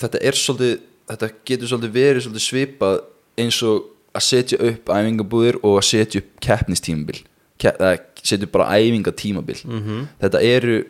[0.00, 0.76] þetta er svolítið,
[1.10, 3.00] þetta getur svolítið verið svolítið svipað
[3.40, 7.20] eins og að setja upp æfingabúðir og að setja upp keppnistímabil
[7.60, 9.62] Ke eða setja upp bara æfingatímabil.
[9.66, 10.08] -hmm.
[10.22, 10.80] þetta eru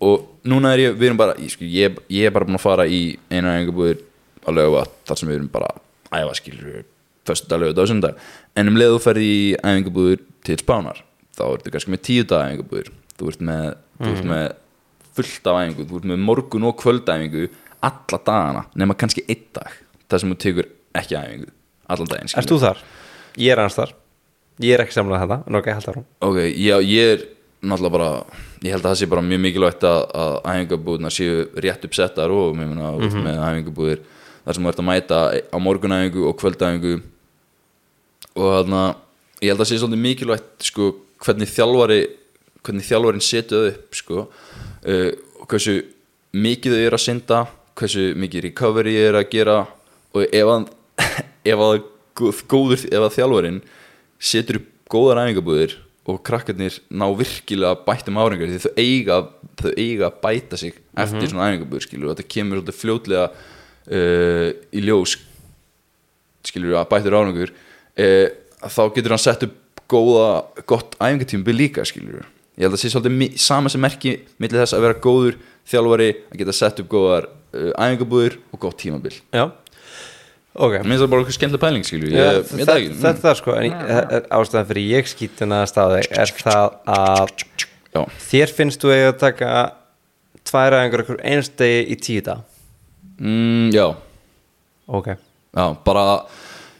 [0.00, 2.66] og núna er ég, við erum bara ég, sko, ég, ég er bara búin að
[2.66, 4.02] fara í einu æfingabúðir
[4.46, 5.70] að löga þar sem við erum bara
[6.12, 6.84] æfa skilur
[7.26, 8.14] föstu dag, lögu, dag,
[8.54, 11.02] en um leið þú ferði í æfingabúðir til spánar
[11.36, 12.92] þá ertu kannski með tíu dag æfingabúðir.
[13.16, 13.66] Þú ert með,
[13.98, 14.46] þú ert með
[15.16, 17.46] fullt af æfingu, þú ert með morgun og kvöldæfingu
[17.86, 19.78] alla dagana, nema kannski einn dag,
[20.10, 21.52] það sem þú tekur ekki æfingu,
[21.88, 22.82] allan daginn Erst þú þar?
[23.40, 23.94] Ég er hans þar
[24.64, 27.24] Ég er ekki samlað þetta, en ok, held árum Ok, já, ég er
[27.66, 28.10] náttúrulega bara
[28.62, 32.56] ég held að það sé bara mjög mikilvægt að, að æfingabúðina séu rétt uppsettar og
[32.56, 33.26] mér meina mm -hmm.
[33.26, 34.00] með æfingabúðir
[34.44, 35.18] þar sem þú ert að mæta
[35.52, 37.00] á morgunæfingu og kvöldæfingu.
[38.36, 38.82] Og þarna
[39.42, 42.00] ég held að það sé svolítið mikilvægt sko, hvernig þjálfari
[42.66, 44.26] hvernig þjálfarin setur upp sko,
[44.86, 45.10] uh,
[45.46, 45.84] hversu
[46.32, 49.66] mikið þau eru að synda hversu mikið recovery er að gera
[50.14, 50.68] og ef að,
[51.52, 51.82] ef að
[52.16, 53.60] góð- góður, ef að þjálfarin
[54.18, 55.76] setur upp góðar æfingabúðir
[56.06, 59.20] og krakkarnir ná virkilega bættum áringar því þau eiga,
[59.58, 64.48] þau eiga að bæta sig eftir svona æfingabúðir skilur og þetta kemur svolítið fljótlega uh,
[64.70, 65.16] í ljós
[66.46, 68.26] skilur að bættur árangur uh,
[68.62, 70.30] þá getur hann sett upp góða,
[70.66, 72.22] gott æfingatímabil líka skilur
[72.56, 76.08] ég held að það sé svolítið sama sem merki millir þess að vera góður þjálfari
[76.30, 79.14] að geta sett upp góðar uh, æfingabúðir og gott tímabil.
[79.34, 79.50] Já,
[80.56, 82.98] ok Mér finnst það bara eitthvað skemmtileg pæling skilur Já, ég, ég, þetta, ég, ekki,
[83.02, 87.34] þetta er það sko en e- e- ástæðan fyrir ég skýtuna staði er það að
[87.96, 89.52] Já, þér finnst þú eiga að taka
[90.46, 92.42] tvær aðeingar okkur einstegi í tíu dag
[93.20, 93.86] mm, já,
[94.86, 96.04] ok, já, bara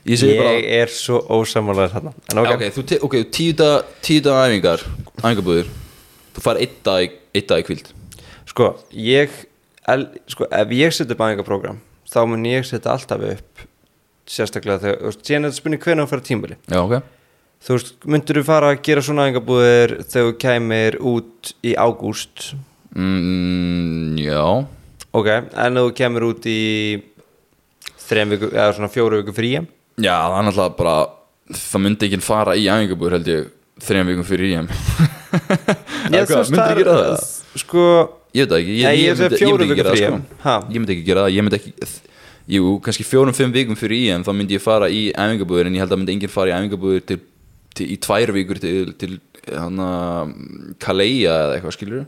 [0.07, 2.13] ég ég bara er svo ósamálaður þarna.
[2.31, 4.85] En ok, ok, þú te- ok, tíu daga tíu daga æfingar,
[5.23, 5.73] æfingabúðir
[6.37, 7.91] þú fær einn dag, einn dag í kvíld
[8.47, 9.33] sko ég
[9.91, 13.67] el, sko, ef ég setja upp aðeingarprogram þá mun ég setja alltaf upp
[14.27, 17.13] sérstaklega þegar, þú veist, síðan er þetta spurning hvernig þú fyrir tímbili Já, ok.
[17.67, 22.47] Þú veist, myndur þú fara að gera svona aðingarbúðir þegar þú kæmir út í ágúst?
[22.97, 24.43] Mm, Já,
[25.17, 25.31] ok,
[25.67, 26.59] en þú kemur út í
[28.07, 30.97] þrejum viku, eða svona fjóru viku frí já, það er náttúrulega bara
[31.57, 33.49] það myndi ekki fara í æfingabúðir held ég
[33.87, 34.57] þrejum vikum fyrir í
[36.17, 37.25] Ég, þú það ekki er, gera það?
[37.63, 37.87] Sko
[38.37, 40.57] Ég veit ekki, ég, ég myndi, ég myndi ekki gera það sko.
[40.69, 41.73] Ég myndi ekki gera það, ég myndi ekki
[42.47, 45.95] jú, kannski fjórum-fimm vikum fyrir EM þá myndi ég fara í æfingabúður en ég held
[45.95, 47.19] að myndi enginn fara í æfingabúður til,
[47.75, 49.17] til, í tvær vikur til, til
[49.51, 49.89] hana,
[50.83, 52.05] Kaleia eða eitthvað skilur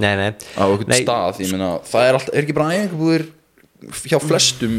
[0.00, 3.26] nei, nei, á Nei, stað, ég meina það er, alltaf, er ekki bara æfingabúður
[4.06, 4.78] hjá flestum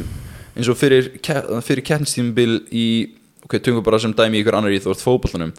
[0.54, 1.12] eins og fyrir,
[1.66, 2.88] fyrir keppnistímabil í,
[3.46, 5.54] ok, tungum bara sem dæmi í ykkur annar íþrótt fótbollanum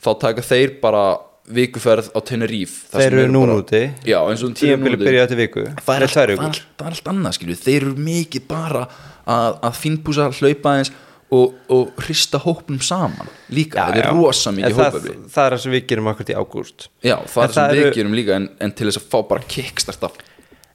[0.00, 1.04] þá taka þeir bara
[1.44, 3.80] vikuferð á Tenerife þar þeir sem eru núna úti.
[4.08, 5.04] Já, eins og núna úti.
[5.04, 5.64] byrja eftir viku.
[5.84, 7.56] Það er, allt, það, það allt annað skilju.
[7.64, 8.84] Þeir eru mikið bara
[9.26, 10.92] að, að finnpúsa hlaupa eins
[11.34, 15.14] og, og hrista hópnum saman líka, þetta er rosa mikið það, hópefli.
[15.34, 16.88] það er það sem við gerum akkurat í ágúst.
[17.02, 19.06] Já, það En er sem það við eru- gerum líka en, en til þess að
[19.10, 20.18] fá bara kickstart af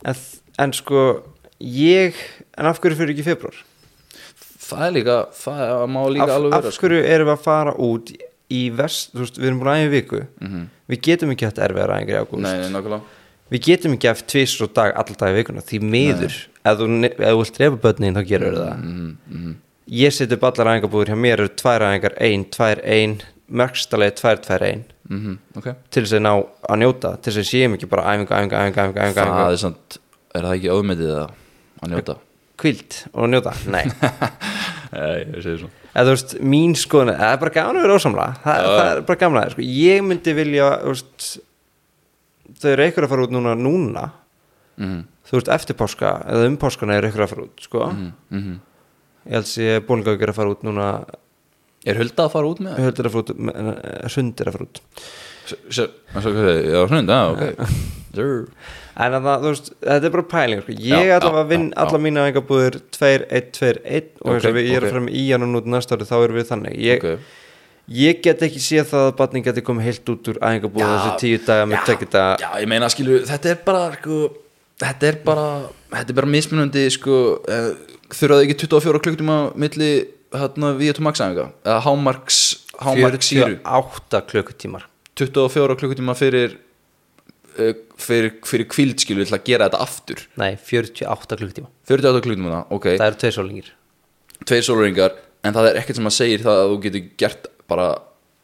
[0.09, 0.15] en,
[0.65, 1.03] en sko
[1.63, 2.17] ég,
[2.57, 3.61] en af hverju fyrir ekki februar
[4.69, 6.85] það er líka, það má líka af, alveg af vera sko.
[6.87, 8.19] hverju erum við að fara út í
[8.75, 10.21] vest, þú veist, við erum búin aðeins viku.
[10.89, 13.17] Við getum ekki haft erfiðar aðeins í ágúst nei, nei, nákvæmlega.
[13.49, 17.17] Við getum ekki haft tvis og dag alltaf í vikuna því miður, ef þú, ef
[17.23, 18.85] þú vilt drefa börnin þá gerur það.
[18.85, 19.55] Mhm,
[19.99, 23.15] ég set upp allar aðingabúður hjá mér eru tvær aðingar, ein, tvær, ein
[23.49, 24.85] mörgstalegi, tvær, tvær, ein.
[25.09, 25.71] Mm ok.
[25.89, 26.33] Til þess að ná
[26.69, 29.97] að njóta til þess að séum ekki bara æfinga, æfinga, æfinga, það er samt,
[30.37, 32.17] er það ekki áðmetið að njóta?
[32.59, 33.85] Kvilt og njóta, nei.
[34.93, 38.63] Ég svo eða þú veist, mín skoðun það er bara gaman að vera ósamla það,
[38.63, 38.71] Já.
[38.71, 39.67] það er bara gaman að sko.
[39.79, 41.29] ég myndi vilja þú veist,
[42.59, 44.09] þau eru einhver að fara út núna núna
[44.79, 44.99] mm
[45.29, 47.79] þú veist, eftir páska eða um páskana eru einhver að fara út sko.
[48.33, 48.59] -hmm.
[49.25, 50.87] ég held að bólingaugur er að fara út núna
[51.85, 52.85] er Hulda að fara út með það?
[52.85, 54.81] höldur að fara út, eh, sund er að fara út
[56.71, 57.41] já, hrund, já, ok.
[58.99, 60.75] En að það, veist, þetta er bara pæling sko.
[60.89, 64.55] ég ætla að vinna alla mína engabúður 2, 1, 2, 1 og eins og Ok,
[64.57, 64.89] við, ég er ok.
[64.89, 67.37] að fara með í hann og nút næsta ári þá erum við þannig ég, Ok.
[67.99, 71.15] ég get ekki séð það að batning geti komið heilt út úr æfingabúð Já, þessi
[71.23, 74.19] tíu daga með tekið daga Já, ég meina, skilu, þetta er bara sko,
[74.83, 75.47] þetta er bara
[75.95, 77.71] þetta er bara mismunandi, sko uh,
[78.13, 79.91] þurfaðu ekki 24 klukktíma milli,
[80.35, 82.39] hérna, við erum maxæfinga eða hámarks,
[82.83, 84.85] hámarks síru 48 klukkutímar
[85.19, 86.59] 24 klukkutíma fyrir
[87.99, 90.23] fyrir, fyrir kvíld, skilu, við ætla að gera þetta aftur?
[90.39, 91.73] Nei, 48 klukkutíma.
[91.89, 93.75] 48 klukkutíma, ok, það eru tveir sólingir
[94.47, 97.89] tveir sólaringar en það er ekkert sem að segir það að þú getur gert bara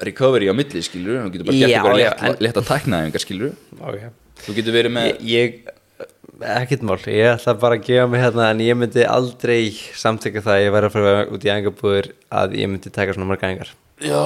[0.05, 3.23] recovery á milli, skilur þú getur bara gert eitthvað létt, en- létt að tækna einhver,
[3.23, 4.11] skilur okay.
[4.43, 5.55] þú getur verið með ég,
[6.35, 10.43] ég ekkert mál, ég ætla bara að gefa mig hérna en ég myndi aldrei samtækja
[10.43, 13.51] það að ég væri að fara út í æfingabúður að ég myndi taka svona marga
[13.51, 13.71] æfingar.
[14.03, 14.21] Já,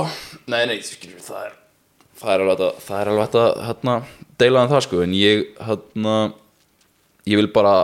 [0.50, 1.54] nei, nei, skilur, það er
[2.20, 3.96] það er alveg að, það er alveg að hérna,
[4.40, 6.16] deila um það sko, en ég hérna,
[7.30, 7.76] ég vil bara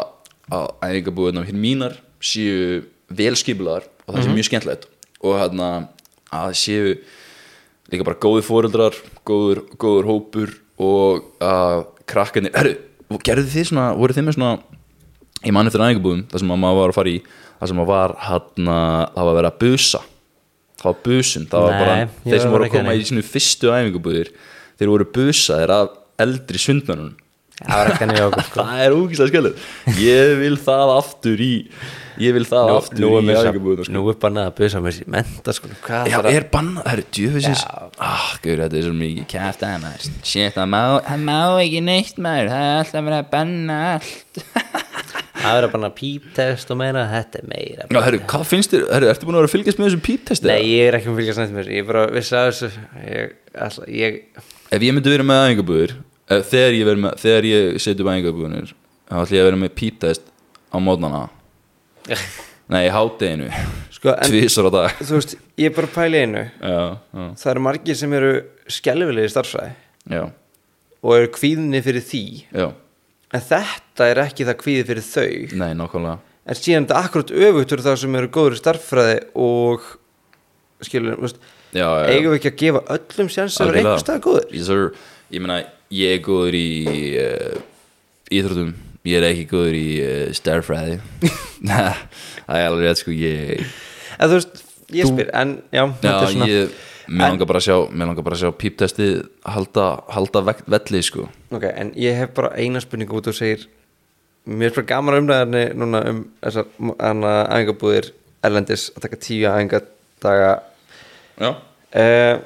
[0.54, 2.84] að æfingabúðina fyrir mínar séu
[3.16, 4.88] velskipulegar og það sé mjög skemmtilegt.
[5.26, 5.70] Og hérna
[6.34, 6.96] að séu
[7.92, 12.76] líka bara góði fóreldrar góður, góður hópur og að krakkarnir, herru,
[13.26, 14.56] gerðu þið svona, voru þið með svona
[15.46, 17.20] ég man eftir æfingabúðum, það sem að maður var að fara í
[17.60, 18.78] það sem að var hérna,
[19.14, 20.02] það var að vera að busa.
[20.76, 23.24] Það var busun, það var Nei, bara ég þeir sem voru að koma í sínu
[23.26, 24.32] fyrstu æfingabúðir
[24.76, 27.14] þeir voru busaðir af eldri sundmönnum
[27.64, 28.64] það okkur sko.
[28.84, 31.54] er úkislega skellur ég vil það aftur í
[32.20, 33.94] ég vil það nú, aftur nú, í er sa- sko.
[33.96, 35.70] nú er bannað að busa með menta sko.
[35.88, 39.78] Já, að- er bannað, það eru djöfisins ah, guður, þetta er svo mikið kæft að
[39.86, 40.82] maður shit, það má,
[41.24, 42.52] má ekki neitt maður.
[42.52, 44.44] Það er alltaf verið að banna allt.
[45.46, 47.02] Það er að banna píptest og meira.
[47.12, 49.82] Þetta er meira Já, herru, hvað finnst þér, herru, ertu búin að vera að fylgjast
[49.82, 50.48] með þessum píptesti?
[50.50, 52.70] nei, ég er ekki um fylgjast með þessu ég er bara vissi að þessu.
[53.04, 53.36] Ég,
[53.68, 54.18] alltaf, ég,
[54.74, 55.94] Ef ég myndi vera með æfingabúður
[56.30, 58.74] þegar ég, með, þegar ég seti upp æfingabúðunir
[59.06, 60.30] þá ætlum ég að vera með píptest
[60.74, 61.24] á mótnana.
[62.74, 63.52] Nei, í hádeginu.
[63.94, 64.96] Sko, Tvísar á dag.
[65.06, 66.46] þú veist, ég er bara í einu.
[66.58, 68.32] Já, já, það eru margir sem eru
[68.74, 69.76] skelfilegir starfsæði
[70.16, 70.24] já,
[71.06, 72.24] og eru kvíðinni fyrir því.
[72.50, 72.68] Já.
[73.36, 75.60] En þetta er ekki það kvíði fyrir þau.
[75.62, 76.18] Nei, nákvæmlega.
[76.46, 79.86] En síðan þetta akkurat öfugt fyrir það sem eru góður starffræði og
[80.86, 81.40] skilur, veist,
[81.76, 83.94] Já, já, eigum við ekki að gefa öllum sjans að vera Algjörlega.
[83.94, 84.84] einhver stað góður sir.
[85.34, 86.68] Ég meina, ég er góður í
[87.22, 87.62] uh,
[88.34, 88.74] íþróttum.
[89.06, 90.96] Ég er ekki góður í uh, starfræði
[92.48, 93.14] Það er alveg rétt sko.
[93.14, 93.62] Ég,
[94.18, 94.64] en þú veist,
[94.98, 96.76] ég spyr, en já, já, svona ég
[97.06, 99.16] Mér langar bara að sjá Mér langar bara að sjá píptestið
[99.46, 101.28] halda, halda velli sko.
[101.54, 103.68] Ok, en ég hef bara eina spurningu út og segir
[104.46, 108.12] mér er bara gaman umræðarni núna um þessar æfingabúðir
[108.46, 110.52] erlendis að taka tíu æfingadaga.
[111.42, 111.52] Já.
[111.96, 112.42] Uh,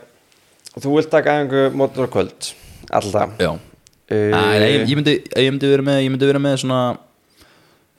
[0.76, 2.52] þú vilt taka æfingu mótnar og kvöld
[2.92, 3.36] alltaf.
[3.40, 3.52] Já.
[4.10, 6.80] Uh, Æ, nei, ég, myndi, ég myndi vera með Ég myndi vera með svona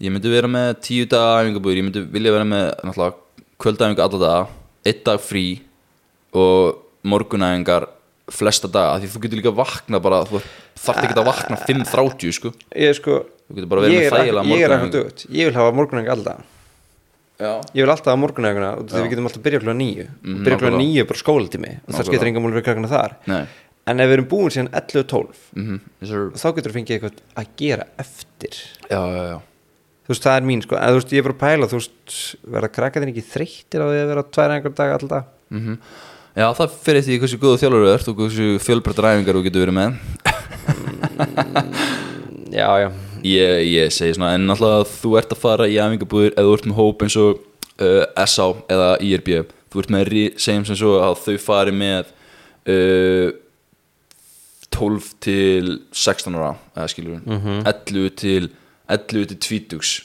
[0.03, 2.97] Ég myndi vera með tíu daga æfingabúður Ég myndi vilja vera með
[3.63, 4.41] kvöldæfingu alla daga
[4.91, 5.45] Eitt dag frí
[6.35, 7.87] Og morgunæfingar
[8.31, 10.43] flesta daga af Því þú getur líka vakna bara Þú
[10.83, 12.53] þarft ekki að vakna 5.30 sko.
[12.75, 16.43] ég sko Þú getur bara verið ég er, þægilega ak- ég vil hafa morgunæfingu alltaf
[17.41, 17.55] Já.
[17.73, 20.59] Ég vil alltaf að morgunæguna og við getum alltaf að byrja klúan nýju Mm, Byrja
[20.59, 20.83] klúan nákvæmlega.
[20.91, 23.15] nýju er bara skólatími og það skiptir enga múl við krakkana þar.
[23.31, 23.45] Nei
[23.89, 26.35] En ef við erum búin síðan 11-12 mm -hmm.
[26.37, 28.55] þá getur við fengið eitthvað að gera eftir.
[28.91, 29.39] Já, já, já.
[30.05, 30.77] Þú veist, það er mín sko.
[30.77, 33.87] En þú veist, ég er bara að pæla, þú veist, verða krakkaðin ekki þreyttir á
[33.87, 35.79] því að vera tvær einhver dag alltaf mm
[36.31, 39.65] Já, það fyrir því hversu góðu þjálfur þú ert og hversu fjölbreyttar æfingar þú getur
[39.67, 39.91] verið með.
[42.51, 42.91] Já, já,
[43.23, 46.69] Ég, ég segi svona, en náttúrulega þú ert að fara í æfingabúðir eða þú ert
[46.71, 47.43] með hóp eins og
[47.85, 49.29] uh, SA eða IRB
[49.71, 52.09] þú ert með, segjum sem svo að þau fari með
[52.71, 53.29] uh,
[54.71, 58.51] 12 til 16 ára eða skilur við 11 til
[58.91, 60.01] 11 til 20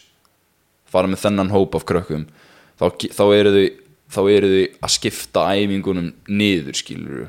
[0.95, 2.27] fara með þennan hóp af krökkum.
[2.79, 3.65] Þá, þá eru þau
[4.15, 7.25] þá eru þau að skipta æfingunum niður skilur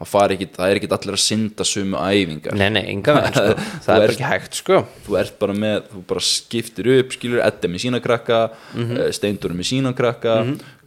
[0.00, 2.54] það, ekkit, það er ekki allir að synda sumu æfingar.
[2.56, 3.64] Nei, nei, enga veginn sko.
[3.84, 4.78] Það er ert- ekki hægt sko.
[5.04, 8.38] þú ert bara með, þú bara skiptir upp skilur, Edda með sína krakka
[8.72, 9.00] mm Mhm.
[9.18, 10.38] Steindur með sína krakka.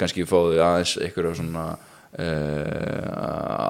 [0.01, 1.65] Kannski fáðu aðeins eitthvað svona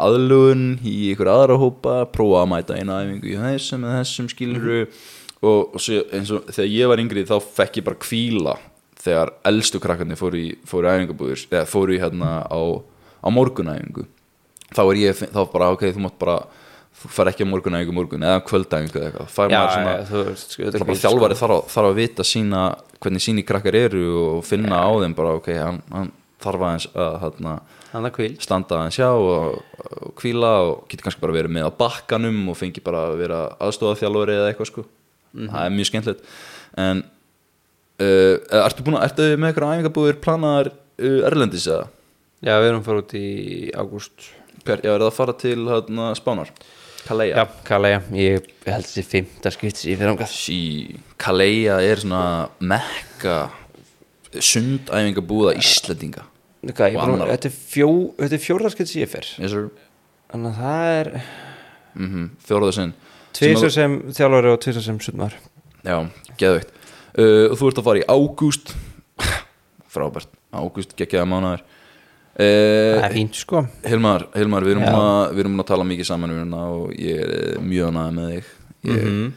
[0.03, 4.79] aðlugun í ykkur aðra hópa prófa að mæta eina æfingu í þessum eða þessum skiluru
[4.83, 4.97] Mhm.
[5.43, 5.99] og, og svo,
[6.39, 8.55] og þegar ég var yngri þá fekk ég bara kvíla
[9.03, 12.59] þegar eldstu krakkarnir fóru í, fóru æfingabúður eða fóru í hérna á,
[13.19, 14.05] á morgunæfingu.
[14.73, 16.37] Þá er ég, þá bara ok, þú mátt bara
[16.95, 20.05] þú fær ekki á morgunæfingu morgun eða kvöldæfingu eða eitthvað, fær Já, maður svona já,
[20.07, 22.61] þú sko, Það er bara þjálfari þarf, að, þarf að vita sína
[23.03, 24.03] hvernig síni krakkar eru
[24.37, 27.57] og finna á þeim bara ok, hann, hann þarf aðeins að kvíld
[28.41, 29.61] standa aðeins hjá og,
[30.17, 33.99] kvíla og getur kannski bara verið með á bakkanum og fengi bara að vera aðstofa
[34.01, 34.85] þjálfari eða eitthvað sko.
[35.33, 36.31] Það er mjög skemmtilegt.
[36.83, 37.03] En
[38.01, 41.89] uh, ertu búin að, ertu með eitthvað æfingabúðir planaðar uh, erlendis eða?
[42.43, 43.27] Já, við erum fara út í
[43.77, 44.29] ágúst.
[44.63, 46.51] Já, er það að fara til hérna, Spánar?
[47.03, 47.41] Kaleja?
[47.43, 50.59] Já, Kaleja, ég held þessi fymta skipt sem ég fyrir ángað Sí,
[51.19, 52.25] Kaleja er svona
[52.63, 53.41] mekka
[54.33, 56.23] sundæfingabúða Íslendinga
[56.63, 57.89] Þetta er, fjó,
[58.19, 59.27] þetta er fjórðarskipt sem ég fer.
[59.43, 59.55] Yes.
[60.31, 62.93] Þannig að það er mm -hmm, fjóraðu sinn.
[63.33, 65.35] Tvisar sem þjálfari og tvisar sem sundmar
[65.83, 65.97] já,
[66.39, 66.73] geðveikt.
[67.13, 68.73] Uh, þú ert að fara í ágúst.
[69.93, 71.59] Frábært, ágúst geggjaða
[72.33, 73.59] Það uh, er fínt sko.
[73.85, 77.19] Hilmar, Hilmar, við erum, að, við erum að tala mikið saman um hérna og ég
[77.21, 78.47] er eh, mjög ánægð með þig.
[78.83, 79.33] Ég, mm Mhm.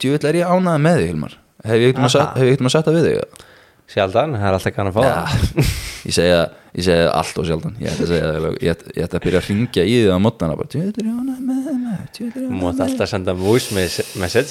[0.00, 1.34] djúvill er ég ánægð með þig Hilmar.
[1.64, 3.44] Hef ég að, hef ég eitthvað að setja við þig?
[3.92, 5.64] Sjaldan, það er alltaf kannan að fá Já,
[6.04, 6.38] ég segja,
[6.74, 7.76] ég segja allt og sjaldan.
[7.80, 10.70] Ég ætti að það, ég ég að byrja að ringja í þig á mótnana bara,
[10.72, 11.60] djúvill er ég ánægð með
[12.18, 13.36] djúvill er ég alltaf senda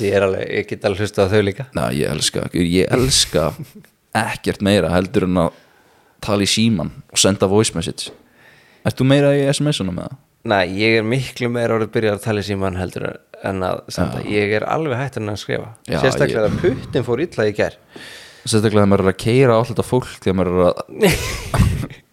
[0.04, 1.68] Ég, alveg, ég get alveg hlusta á þau líka.
[1.78, 3.47] Ná, ég elska, ég elska
[4.24, 5.62] ekkert meira heldur en að
[6.24, 8.14] tala í síman og senda voice message.
[8.84, 10.22] Þú meira í SMS-unum með það?
[10.51, 13.06] Nei, ég er miklu meira orðið byrjað að tala í síman heldur
[13.47, 14.20] en að senda.
[14.28, 15.70] Ég er alveg hættur en að skrifa.
[15.88, 17.78] Já, Sérstaklega að puttin fór illa í gær
[18.43, 20.75] Sérstaklega þegar maður er að keira á alltaf fólk þegar maður er að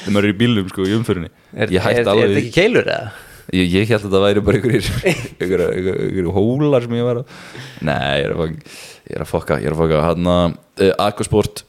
[0.00, 2.54] þegar maður er í bílum sko í umfyrinni Er, Ég hætti er alveg þetta ekki
[2.58, 3.10] keilur eða?
[3.50, 4.90] Ég, ég held að þetta væri bara einhverjir,
[5.42, 7.32] einhverjir hólar sem ég var að
[7.88, 8.60] Nei, ég er að fokka
[9.10, 10.02] ég er að fokka, ég er að fokka.
[10.06, 10.44] Hann að
[10.84, 11.64] uh, Aquasport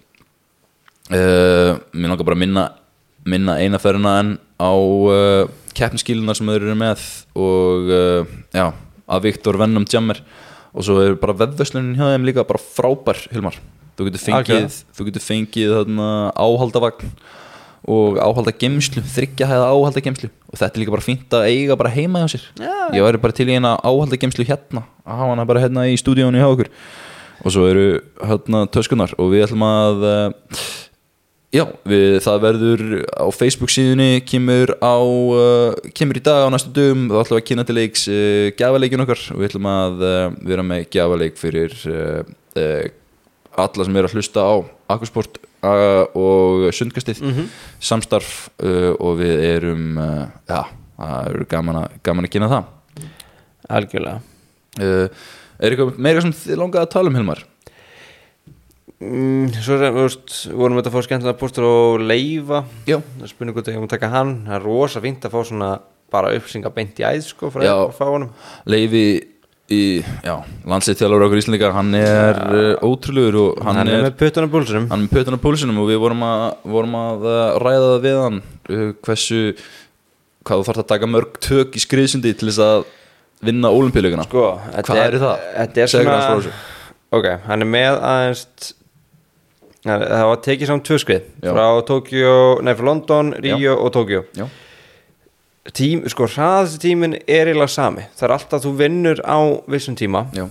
[1.10, 2.68] uh, Mér langar bara að minna
[3.28, 7.04] minna eina ferðina enn á uh, keppniskílunar sem þau eru með
[7.38, 8.66] og uh, já,
[9.06, 10.22] að Viktor Venom Jammer
[10.72, 13.60] og svo er bara veðvöslunin hjá þeim líka bara frábær, Hilmar.
[13.98, 14.82] Þú getur fengið, Algjörlega.
[14.98, 16.10] þú getur fengið þarna,
[16.40, 17.14] áhaldavagn
[17.92, 21.78] og áhalda gemslu, þryggja hæða áhalda gemslu og þetta er líka bara fínt að eiga
[21.80, 22.44] bara heima hjá sér.
[22.62, 22.76] Já.
[22.94, 25.98] ég væri bara til í eina áhalda gemslu hérna að hafa hana bara hérna í
[25.98, 26.70] stúdíónu hjá okkur.
[27.42, 27.86] Og svo eru
[28.22, 30.58] hérna töskunar og við ætlum að uh,
[31.52, 32.82] já, við, það verður
[33.12, 37.08] á Facebook síðunni kemur á uh, kemur í dag á næstu dögum.
[37.12, 39.24] Þá ætlum við að kynna til leiks uh, gjafaleikin okkar.
[39.34, 40.18] Og við ætlum að uh,
[40.52, 42.22] vera með gjafaleik fyrir uh,
[42.56, 42.86] uh,
[43.62, 44.54] alla sem eru að hlusta á
[44.96, 47.22] Aquasport uh, og sundkastið.
[47.84, 50.64] Samstarf uh, og við erum já,
[50.98, 52.74] það eru gaman gaman að kynna það.
[53.72, 54.20] Algjörlega.
[54.82, 57.44] Er eitthvað meira sem þið langaði að tala um Hilmar?
[59.02, 62.64] Mm, Svo sem, þú veist, vorum við að fá skemmtilega póstur og leifa.
[62.90, 63.00] Já.
[63.02, 64.36] Það er spurning hvort ég að taka hann.
[64.48, 65.74] Það er rosa fínt að fá svona
[66.12, 68.32] bara uppsinga beint í æð sko frá honum.
[68.70, 69.06] Leifi
[69.72, 69.82] í,
[70.26, 70.34] já,
[70.68, 74.52] landslið þjálfur okkur Íslandika, hann er uh, ótrúlegur og hann, Hann, er er, með puttunum
[74.52, 76.44] búlsunum hann er með pötun á púlsinum og við vorum að,
[76.74, 79.40] vorum að uh, ræða það við hann uh, hversu
[80.42, 82.84] hvað þú þarf að taka mörg tök í skriðsundi til þess að
[83.46, 84.46] vinna ólimpíuleikana Sko,
[84.76, 85.48] Hvað er- eru það?
[85.56, 86.54] Þetta er svona.
[87.12, 88.74] Ok, hann er með aðeins
[89.82, 91.30] Það það var tekið saman tvö skrið.
[91.42, 91.52] Já.
[91.56, 94.46] Frá Tokyo, nei frá London, Rio og Já,
[95.78, 98.08] Tím, Sko, hraðasti tíminn er eiginlega sami.
[98.18, 99.38] Það er alltaf að þú vinnur á
[99.70, 100.26] vissum tíma.
[100.34, 100.48] Já,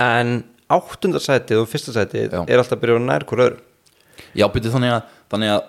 [0.00, 2.42] En áttundarsætið og fyrsta sætið Já.
[2.48, 3.58] er alltaf að byrja á nær hver öðru.
[4.36, 5.02] Já, byrju þannig að,
[5.32, 5.62] þannig að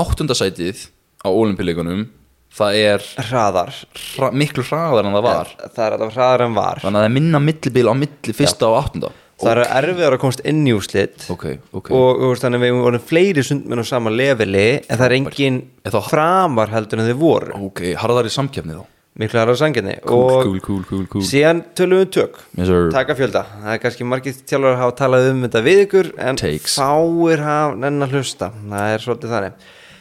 [0.00, 0.84] áttundasætið
[1.24, 2.06] á olimpíuleikunum
[2.52, 3.72] það er hraðar.
[4.16, 5.52] Hra, miklu hraðar en það var.
[5.72, 6.82] það er alltaf hraðar en var.
[6.84, 9.12] Þannig að það er minna millibil á milli fyrsta og áttunda
[9.42, 11.44] það eru erfiðar að komast inn í úrslit ok,
[11.80, 11.90] ok.
[11.98, 15.60] og veist, þannig að við vorum fleiri sundmenn á sama leveli en það er engin
[15.84, 17.54] Er þá- framar heldur en þau voru.
[17.68, 18.84] Ok, harðar í samkefni þá?
[19.20, 22.38] Miklu harðar sanginni cool, og cool, cool, síðan tölum við tök.
[22.56, 22.86] Yes, sir.
[22.94, 26.78] taka fjölda, það er kannski margir þjálfur hafa talað um þetta við ykkur en Takes.
[26.80, 28.48] fáir hafa nenn að hlusta.
[28.70, 29.52] Það er svolítið þannig.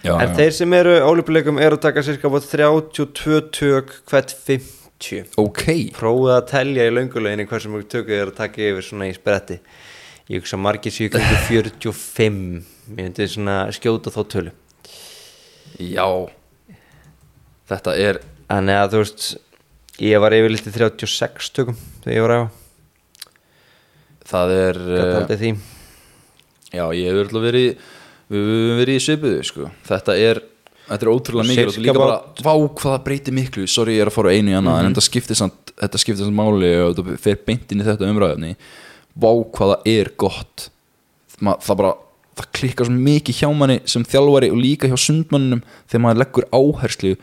[0.02, 0.36] Já, en já.
[0.40, 4.32] þeir sem eru ólípuleikum eru að taka cirka búið 32 tök hvert
[5.02, 5.64] 50 ok,
[5.96, 9.58] prófið að telja í lönguleginni hversu mjög tökur er að taka yfir svona í spretti.
[10.32, 12.42] Ég hugsa margir séu kringu 45
[12.92, 14.54] ég myndi svona skjóta þá tölu.
[15.82, 16.08] Já.
[17.72, 18.22] Þetta er
[18.52, 19.28] þannig að þú veist
[20.02, 22.46] ég var yfirleitt í 36 tökum þegar ég var að
[24.32, 24.82] það er
[25.32, 25.56] því.
[26.72, 27.68] Já, ég hef öll verið
[28.32, 29.70] við höfum verið í svipuðu sko.
[29.88, 30.40] þetta er
[30.92, 33.66] Þetta er ótrúlega mikið og líka bara, vá hvað það breytir miklu.
[33.72, 36.28] Sorry ég er að fara á einu í annað En þetta skiptir samt, þetta skiptir
[36.28, 38.52] samt máli Og þetta fer beint inn í þetta umræðefni
[39.22, 40.68] Vá hvað það er gott.
[41.40, 41.94] Ma, Það bara,
[42.42, 46.50] það klikkar svo mikið hjá manni Sem þjálfari og líka hjá sundmannunum Þegar maður leggur
[46.56, 47.16] áherslu.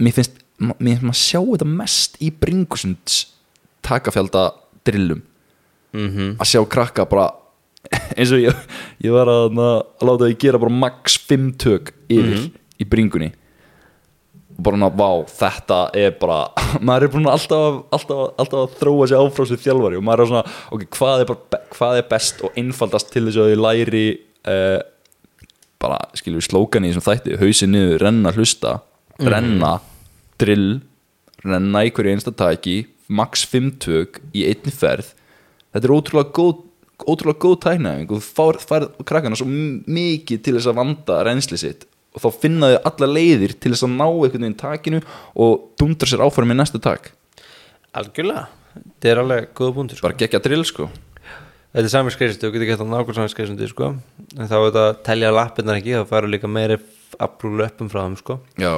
[0.00, 3.20] Mér finnst, mér finnst maður sjá þetta mest Í bringusunds
[3.86, 4.50] Takafjálda
[4.86, 5.22] drillum.
[5.96, 7.30] Mm að sjá krakka bara
[8.18, 8.56] eins og ég,
[9.02, 12.50] ég var að, að láta því gera bara max 5 tök yfir
[12.80, 13.30] í bringunni.
[14.56, 16.40] Og bara ná, vá, þetta er bara
[16.86, 20.00] maður er búin alltaf, alltaf, alltaf að þróa sig áfrá sér þjálfari.
[20.00, 23.40] Og maður er svona, ok, hvað er, bara, hvað er best og einfaldast til þess
[23.40, 24.04] að þið læri
[24.50, 24.78] uh,
[25.80, 28.78] bara, við slókan í þessum þætti, hausin niður, renna, hlusta
[29.20, 29.74] renna,
[30.40, 30.80] drill
[31.44, 35.14] renna í hverju einsta tæki max 5 tök í einni ferð.
[35.72, 36.66] Þetta er ótrúlega góð
[37.08, 41.58] ótrúlega góð tæknaðing og þú fær, fær krakkana svo mikið til þess að vanda reynsli
[41.60, 45.00] sitt og þá finna þau alla leiðir til þess að ná einhvern veginn takinu
[45.44, 47.12] og dundra sér áfram í næsta tak.
[47.96, 50.08] Algjörlega, þetta er alveg góða búndur sko.
[50.08, 50.88] bara gekk að drill sko.
[51.70, 53.92] Þetta er sami skreysindi, þú getur gett að nákvæm sami skreysindi sko.
[54.34, 56.80] en þá er þetta að telja lappirnar ekki þá færu líka meiri
[57.22, 58.40] afbrú löpum frá þeim sko.
[58.58, 58.74] já.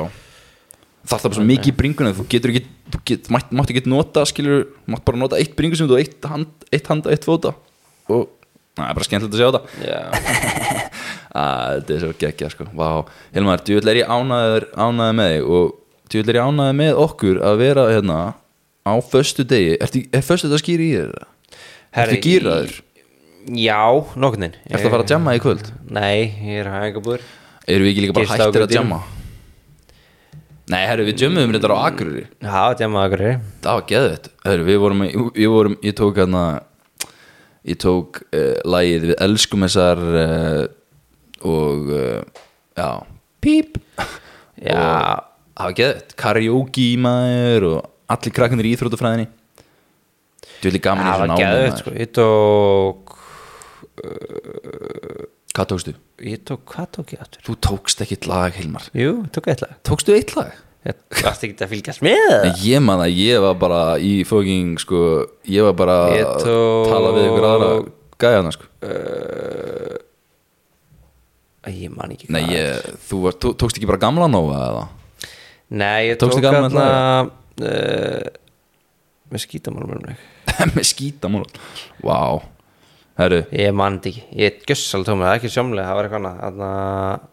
[1.03, 3.73] Það er það bara svo mikið í bringunni þú getur ekki, þú get, mátt, mátt
[3.73, 7.57] ekki nota skilur, mátt bara nota eitt bringusund og eitt hand, eitt handa, eitt fóta.
[8.07, 8.29] Og
[8.79, 10.69] það er bara skemmtilegt að sjá þetta
[11.33, 12.89] þetta er svo geggja sko Vá,
[13.35, 15.75] Hilmar, djúvill er ég ánæður ánæður með þig og
[16.13, 18.19] djúvill er ég ánæður með okkur að vera hérna
[18.83, 21.29] á föstu degi, Ertu, er föstu þetta skýri í þér?
[22.03, 22.77] Ertu gýraður?
[23.59, 23.81] já,
[24.15, 25.73] nokkurnin Ertu að fara að jamma í kvöld?
[25.89, 27.25] nei, ég er hægabúr
[27.63, 29.01] Erum við ekki líka bara á hættir að jamma?
[30.73, 33.25] Nei, herru, við jammum þetta á Akureyri já, jamma akkur
[33.63, 35.03] Það var geðvett Herru, við vorum,
[35.35, 36.45] við vorum ég tók hérna
[37.67, 40.63] ég tók uh, lagið við elskum þessar uh,
[41.49, 42.23] og uh,
[42.79, 42.89] já,
[43.43, 43.79] píp
[44.63, 44.77] já,
[45.53, 47.79] það var geðvett karaoke maður og
[48.13, 49.29] allir krakkanir í íþróttafræðinni
[50.63, 51.83] Þú vil gaman í það þessu var námi geðveikt maður.
[51.83, 51.91] sko.
[51.99, 53.19] ég tók
[55.53, 55.93] Hvað tókstu?
[56.25, 57.43] ég tók, hvað tók ég aftur?
[57.45, 60.53] Þú tókst ekkit lag, Hilmar jú, tók eitt lag Tókstu eitt lag?
[60.83, 64.81] ég varst ekki að fylgjast með Nei, ég man að ég var bara í fucking
[64.83, 65.03] sko,
[65.47, 66.47] ég var bara að
[66.89, 67.69] tala við ykkur aðra
[68.25, 68.95] gæðana sko Æ,
[71.71, 72.55] ég man ekki Nei, hvað.
[72.57, 74.85] ég, þú var, tó, tókst ekki bara gamla nóga eða?
[75.73, 76.87] Nei, ég Tókstu tók hérna
[77.29, 78.25] uh,
[79.33, 80.17] með skítamálum um
[80.75, 81.45] með skítamál
[82.03, 82.19] Vá,
[83.21, 83.43] herru.
[83.55, 87.27] Ég man ekki, ég gjössal tómið, það er ekki sjómlega, það var eitthvað annað.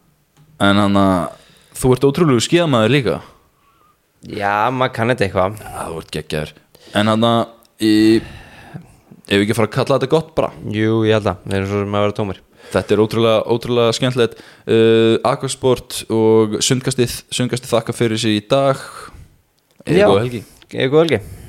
[0.60, 1.38] En hann að
[1.80, 3.16] þú ert ótrúlegu skíðamaður líka.
[4.30, 5.58] Já, maður kann þetta eitthvað.
[5.64, 6.54] Já, þú ert geggjaður.
[7.00, 7.40] En hann að
[7.80, 10.50] ef við ekki fara að kalla þetta gott bara?
[10.74, 12.40] Jú, ég held að, við erum svo sem að vera tómir
[12.70, 14.38] Þetta er ótrúlega, ótrúlega skemmtilegt.
[14.68, 18.80] Uh, Aquasport og sundkastið þakka fyrir sig í dag.
[19.86, 20.42] Eða góða helgi.
[20.70, 21.39] Ég er góð helgi